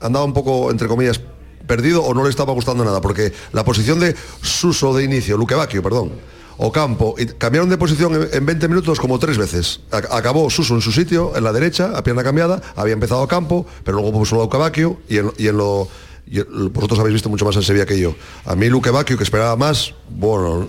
[0.00, 1.20] andaba un poco, entre comillas,
[1.68, 5.54] perdido o no le estaba gustando nada, porque la posición de Suso de inicio, Luque
[5.80, 6.10] perdón,
[6.62, 9.80] Ocampo, y cambiaron de posición en, 20 minutos como tres veces.
[9.90, 13.98] Acabó Suso en su sitio, en la derecha, a pierna cambiada, había empezado Ocampo, pero
[13.98, 15.88] luego puso Luque y en, y en lo
[16.72, 18.14] vosotros habéis visto mucho más en Sevilla que yo.
[18.44, 20.68] A mí Luque Bacchio, que esperaba más, bueno,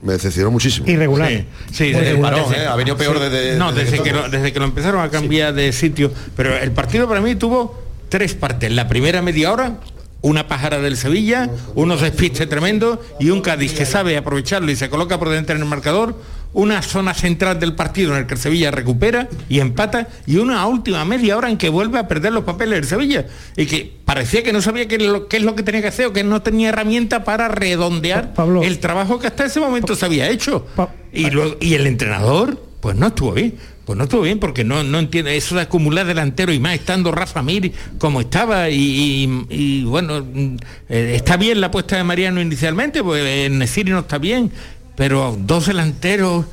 [0.00, 0.88] me decepcionó muchísimo.
[0.88, 1.44] Irregular.
[1.70, 2.66] Sí, desde, ¿eh?
[2.66, 5.72] ha venido peor desde, no, desde, que lo, desde que lo empezaron a cambiar de
[5.72, 6.12] sitio.
[6.36, 8.72] Pero el partido para mí tuvo tres partes.
[8.72, 9.80] La primera media hora,
[10.22, 14.88] una pájara del Sevilla, unos despistes tremendos y un Cádiz que sabe aprovecharlo y se
[14.88, 16.16] coloca por delante en el marcador
[16.54, 20.66] una zona central del partido en el que el Sevilla recupera y empata y una
[20.66, 24.42] última media hora en que vuelve a perder los papeles del Sevilla y que parecía
[24.42, 27.24] que no sabía qué es lo, que tenía que hacer o que no tenía herramienta
[27.24, 30.66] para redondear el trabajo que hasta ese momento se había hecho.
[31.12, 33.54] y, luego, y el entrenador, pues no estuvo bien.
[33.84, 37.10] Pues no estuvo bien porque no, no entiende eso de acumular delantero y más estando
[37.10, 40.24] Rafa Mir como estaba y, bueno,
[40.88, 44.52] eh, está bien la apuesta de Mariano inicialmente, pues en Nesiri no está bien,
[44.94, 46.46] pero dos delanteros,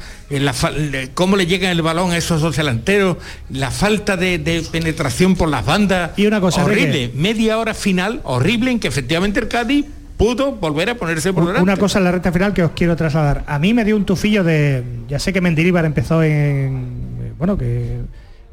[1.13, 3.17] cómo le llega el balón a esos dos delanteros,
[3.51, 8.71] la falta de, penetración por las bandas, y una cosa horrible, media hora final horrible
[8.71, 9.85] en que efectivamente el Cádiz
[10.17, 11.63] pudo volver a ponerse por delante.
[11.63, 13.43] Una cosa en la recta final que os quiero trasladar.
[13.47, 17.08] A mí me dio un tufillo de, ya sé que Mendilibar empezó en,
[17.39, 18.01] bueno, que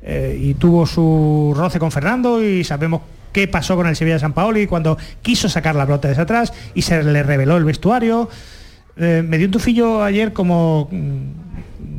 [0.03, 4.21] eh, y tuvo su roce con Fernando y sabemos qué pasó con el Sevilla de
[4.21, 8.31] San Paoli cuando quiso sacar la pelota desde atrás y se le reveló el vestuario.
[8.97, 10.89] Eh, me dio un tufillo ayer como,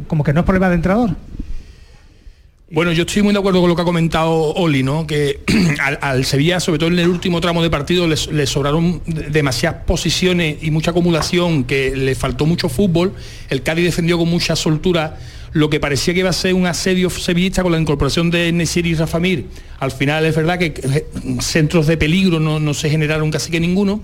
[0.08, 1.12] como que no es problema de entrenador.
[2.70, 5.08] Bueno, yo estoy muy de acuerdo con lo que ha comentado Oli, ¿no?
[5.08, 5.42] Que
[6.02, 10.72] al, Sevilla, sobre todo en el último tramo de partido, le, sobraron demasiadas posiciones y
[10.72, 13.14] mucha acumulación, que le faltó mucho fútbol.
[13.50, 15.18] El Cádiz defendió con mucha soltura
[15.58, 18.86] lo que parecía que iba a ser un asedio sevillista con la incorporación de Nesir
[18.86, 19.46] y Rafamir.
[19.80, 21.08] Al final es verdad que eh,
[21.42, 24.02] centros de peligro no, no se generaron casi que ninguno.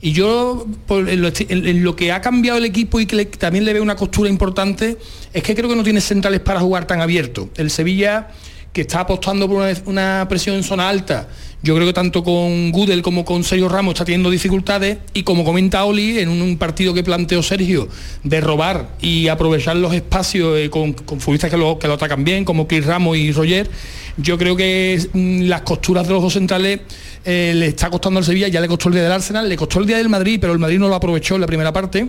[0.00, 3.96] Y yo, en lo, que ha cambiado el equipo y que también le veo una
[3.96, 4.98] costura importante,
[5.32, 7.48] es que creo que no tiene centrales para jugar tan abierto.
[7.56, 8.28] El Sevilla,
[8.74, 11.28] que está apostando por una, presión en zona alta,
[11.62, 15.44] yo creo que tanto con Gudel como con Sergio Ramos está teniendo dificultades y como
[15.44, 17.88] comenta Oli, en un, partido que planteó Sergio,
[18.24, 22.44] de robar y aprovechar los espacios eh, con, futbolistas que lo, que lo atacan bien,
[22.44, 23.70] como Chris Ramos y Roger,
[24.16, 26.80] yo creo que mm, las costuras de los dos centrales
[27.24, 29.78] eh, le está costando al Sevilla, ya le costó el día del Arsenal, le costó
[29.78, 32.08] el día del Madrid, pero el Madrid no lo aprovechó en la primera parte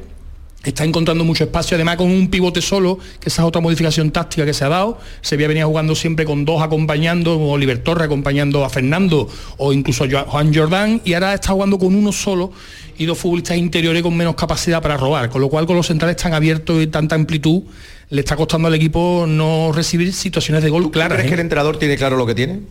[0.70, 4.46] está encontrando mucho espacio, además con un pivote solo, que esa es otra modificación táctica
[4.46, 5.00] que se ha dado.
[5.22, 10.06] Sevilla venía jugando siempre con dos acompañando, o Oliver Torre acompañando a Fernando o incluso
[10.06, 12.52] a Juan Jordán, y ahora está jugando con uno solo
[12.98, 16.18] y dos futbolistas interiores con menos capacidad para robar, con lo cual con los centrales
[16.18, 17.64] tan abiertos y tanta amplitud,
[18.10, 21.18] le está costando al equipo no recibir situaciones de gol claras.
[21.18, 21.44] ¿Crees que el ¿eh?
[21.44, 22.62] entrenador tiene claro lo que tiene?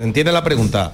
[0.00, 0.92] ¿Entiende la pregunta?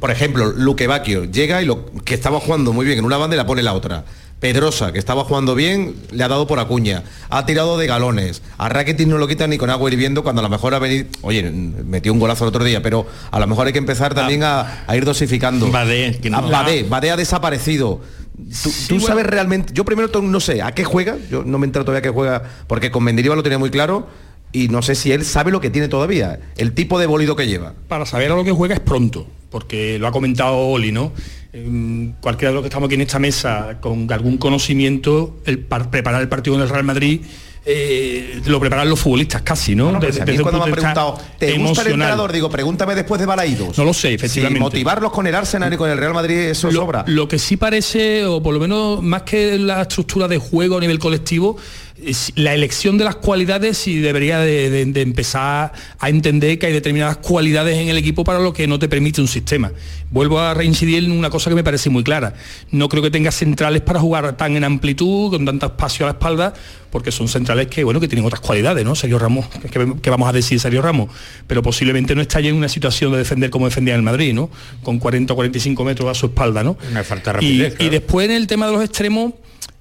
[0.00, 3.36] Por ejemplo, Luque Bacchio llega y lo que estaba jugando muy bien en una banda
[3.36, 4.04] y la pone la otra.
[4.40, 7.02] Pedrosa, que estaba jugando bien, le ha dado por Acuña.
[7.28, 8.42] Ha tirado de galones.
[8.56, 11.06] A Rakitic no lo quita ni con agua hirviendo cuando a lo mejor ha venido...
[11.22, 14.44] Oye, metió un golazo el otro día, pero a lo mejor hay que empezar también
[14.44, 15.70] a, ir dosificando.
[15.70, 18.00] Badé, que no ha desaparecido.
[18.86, 19.72] Tú, sabes realmente...
[19.74, 21.16] Yo primero no sé a qué juega.
[21.30, 24.06] Yo no me entero todavía a qué juega, porque con Mendilibar lo tenía muy claro
[24.52, 27.46] y no sé si él sabe lo que tiene todavía, el tipo de bolido que
[27.46, 27.74] lleva.
[27.88, 31.12] Para saber a lo que juega es pronto, porque lo ha comentado Oli, ¿no?
[32.20, 36.28] Cualquiera de los que estamos aquí en esta mesa con algún conocimiento, el preparar el
[36.28, 37.20] partido en el Real Madrid
[37.70, 40.00] eh, lo preparan los futbolistas casi, ¿no?
[40.00, 42.32] desde, cuando me han preguntado, ¿te gusta el entrenador?
[42.32, 43.76] Digo, pregúntame después de Balaídos.
[43.76, 44.58] No lo sé, efectivamente.
[44.58, 47.04] motivarlos con el Arsenal y con el Real Madrid, eso sobra.
[47.06, 50.80] Lo que sí parece, o por lo menos más que la estructura de juego a
[50.80, 51.58] nivel colectivo,
[52.36, 57.76] la elección de las cualidades y debería de, empezar a entender que hay determinadas cualidades
[57.78, 59.72] en el equipo para lo que no te permite un sistema.
[60.10, 62.34] Vuelvo a reincidir en una cosa que me parece muy clara.
[62.70, 66.12] No creo que tenga centrales para jugar tan en amplitud, con tanto espacio a la
[66.12, 66.54] espalda,
[66.90, 68.94] porque son centrales que, bueno, que tienen otras cualidades, ¿no?
[68.94, 69.46] Sergio Ramos,
[70.02, 71.10] que, vamos a decir Sergio Ramos,
[71.46, 74.32] pero posiblemente no está ya en una situación de defender como defendía en el Madrid,
[74.32, 74.50] ¿no?
[74.82, 76.76] Con 40 o 45 metros a su espalda, ¿no?
[77.04, 79.34] falta y, y después en el tema de los extremos,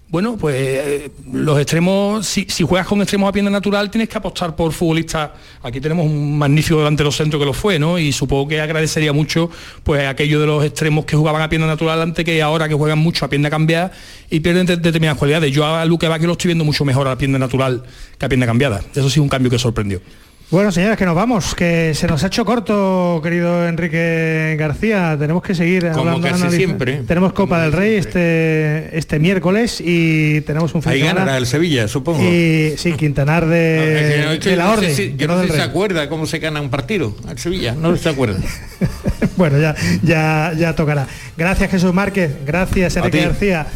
[0.09, 4.55] bueno, pues eh, los extremos, si, juegas con extremos a pierna natural, tienes que apostar
[4.55, 5.31] por futbolistas.
[5.61, 7.99] Aquí tenemos un magnífico delantero centro que lo fue, ¿no?
[7.99, 9.49] Y supongo que agradecería mucho
[9.83, 12.99] pues aquello de los extremos que jugaban a pierna natural antes que ahora que juegan
[12.99, 13.91] mucho a pierna cambiada
[14.29, 15.51] y pierden determinadas cualidades.
[15.51, 17.83] Yo a Luque que lo estoy viendo mucho mejor a pierna natural
[18.17, 18.79] que a pierna cambiada.
[18.91, 20.01] Eso sí es un cambio que sorprendió.
[20.49, 25.17] Bueno, señores, que nos vamos, que se nos ha hecho corto, querido Enrique García.
[25.19, 26.49] Tenemos que seguir Como hablando.
[26.49, 27.03] siempre.
[27.05, 31.89] Tenemos Copa del Rey este este miércoles y tenemos un fin Ahí ganará el Sevilla,
[31.89, 32.23] supongo.
[32.23, 35.17] Y sí, Quintanar de, la Orden.
[35.17, 38.07] yo no sé si se acuerda cómo se gana un partido al Sevilla, no se
[38.07, 38.39] acuerda.
[39.35, 41.07] bueno, ya, ya, ya tocará.
[41.35, 43.67] Gracias Jesús Márquez, gracias Enrique García.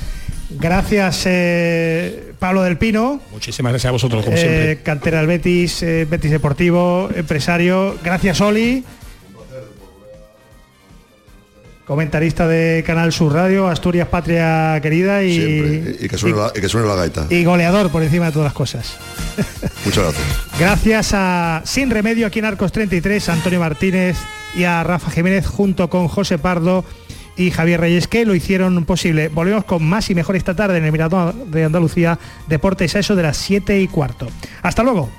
[0.51, 3.21] Gracias eh, Pablo del Pino.
[3.31, 4.71] Muchísimas gracias a vosotros, como siempre.
[4.71, 7.95] Eh, cantera del Betis, eh, Betis Deportivo, empresario.
[8.03, 8.83] Gracias Oli.
[11.85, 17.27] Comentarista de Canal Sur Radio, Asturias Patria Querida y, y, que suene la, gaita.
[17.29, 18.97] Y goleador por encima de todas las cosas.
[19.85, 20.27] Muchas gracias.
[20.57, 24.17] Gracias a Sin Remedio aquí en Arcos 33, Antonio Martínez
[24.55, 26.85] y a Rafa Jiménez junto con José Pardo
[27.35, 29.29] y Javier Reyes que lo hicieron posible.
[29.29, 33.15] Volvemos con más y mejor esta tarde en el Mirador de Andalucía, Deportes a eso
[33.15, 34.27] de las 7 y cuarto.
[34.61, 35.09] Hasta luego.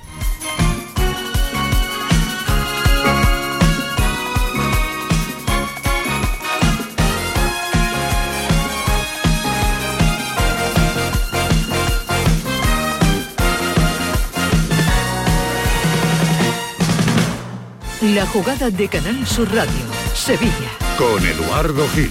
[18.03, 19.71] La jugada de Canal Sur Radio,
[20.13, 20.82] Sevilla.
[20.99, 22.11] Con Eduardo Gil.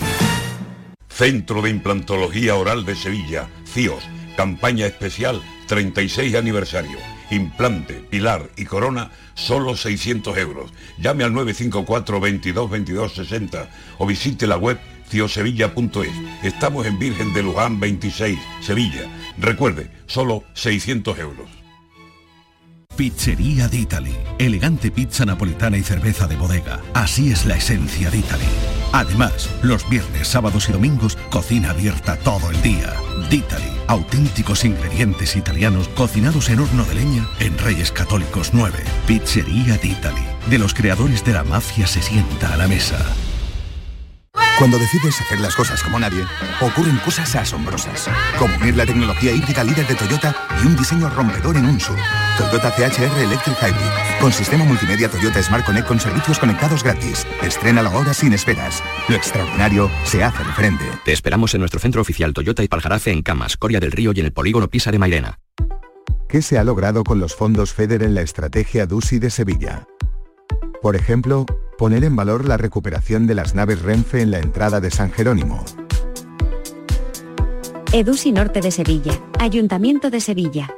[1.08, 4.04] Centro de Implantología Oral de Sevilla, CIOS.
[4.36, 6.98] Campaña especial 36 aniversario.
[7.30, 10.74] Implante, pilar y corona, solo 600 euros.
[10.98, 13.70] Llame al 954 22 22 60
[14.00, 14.80] o visite la web
[15.10, 16.44] ciosevilla.es.
[16.44, 19.04] Estamos en Virgen de Luján 26, Sevilla.
[19.38, 21.61] Recuerde, solo 600 euros.
[22.96, 24.16] Pizzería d'Italy.
[24.38, 26.80] Elegante pizza napolitana y cerveza de bodega.
[26.94, 28.46] Así es la esencia de Italy.
[28.92, 32.94] Además, los viernes, sábados y domingos, cocina abierta todo el día.
[33.30, 33.72] D'Italy.
[33.88, 38.78] Auténticos ingredientes italianos cocinados en horno de leña en Reyes Católicos 9.
[39.08, 40.26] Pizzería d'Italy.
[40.50, 42.98] De los creadores de la mafia se sienta a la mesa.
[44.62, 46.24] Cuando decides hacer las cosas como nadie,
[46.62, 48.08] ocurren cosas asombrosas,
[48.38, 51.98] como unir la tecnología híbrida líder de Toyota y un diseño rompedor en un SUV.
[52.38, 57.26] Toyota CHR Electric Hybrid, con sistema multimedia Toyota Smart Connect con servicios conectados gratis.
[57.42, 58.84] Estrena la hora sin esperas.
[59.10, 60.86] Lo extraordinario se hace diferente.
[61.06, 64.20] Te esperamos en nuestro centro oficial Toyota y Paljarafe en Camas, Coria del Río y
[64.20, 65.40] en el polígono Pisa de Mairena.
[66.30, 69.88] ¿Qué se ha logrado con los fondos FEDER en la estrategia DUSI de Sevilla?
[70.84, 71.48] Por ejemplo,
[71.82, 75.66] poner en valor la recuperación de las naves Renfe en la entrada de San Jerónimo.
[77.92, 80.76] EDUSI Norte de Sevilla, Ayuntamiento de Sevilla.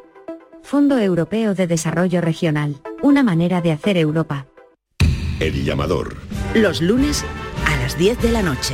[0.62, 4.48] Fondo Europeo de Desarrollo Regional, una manera de hacer Europa.
[5.42, 6.16] El llamador.
[6.56, 7.26] Los lunes
[7.68, 8.74] a las 10 de la noche.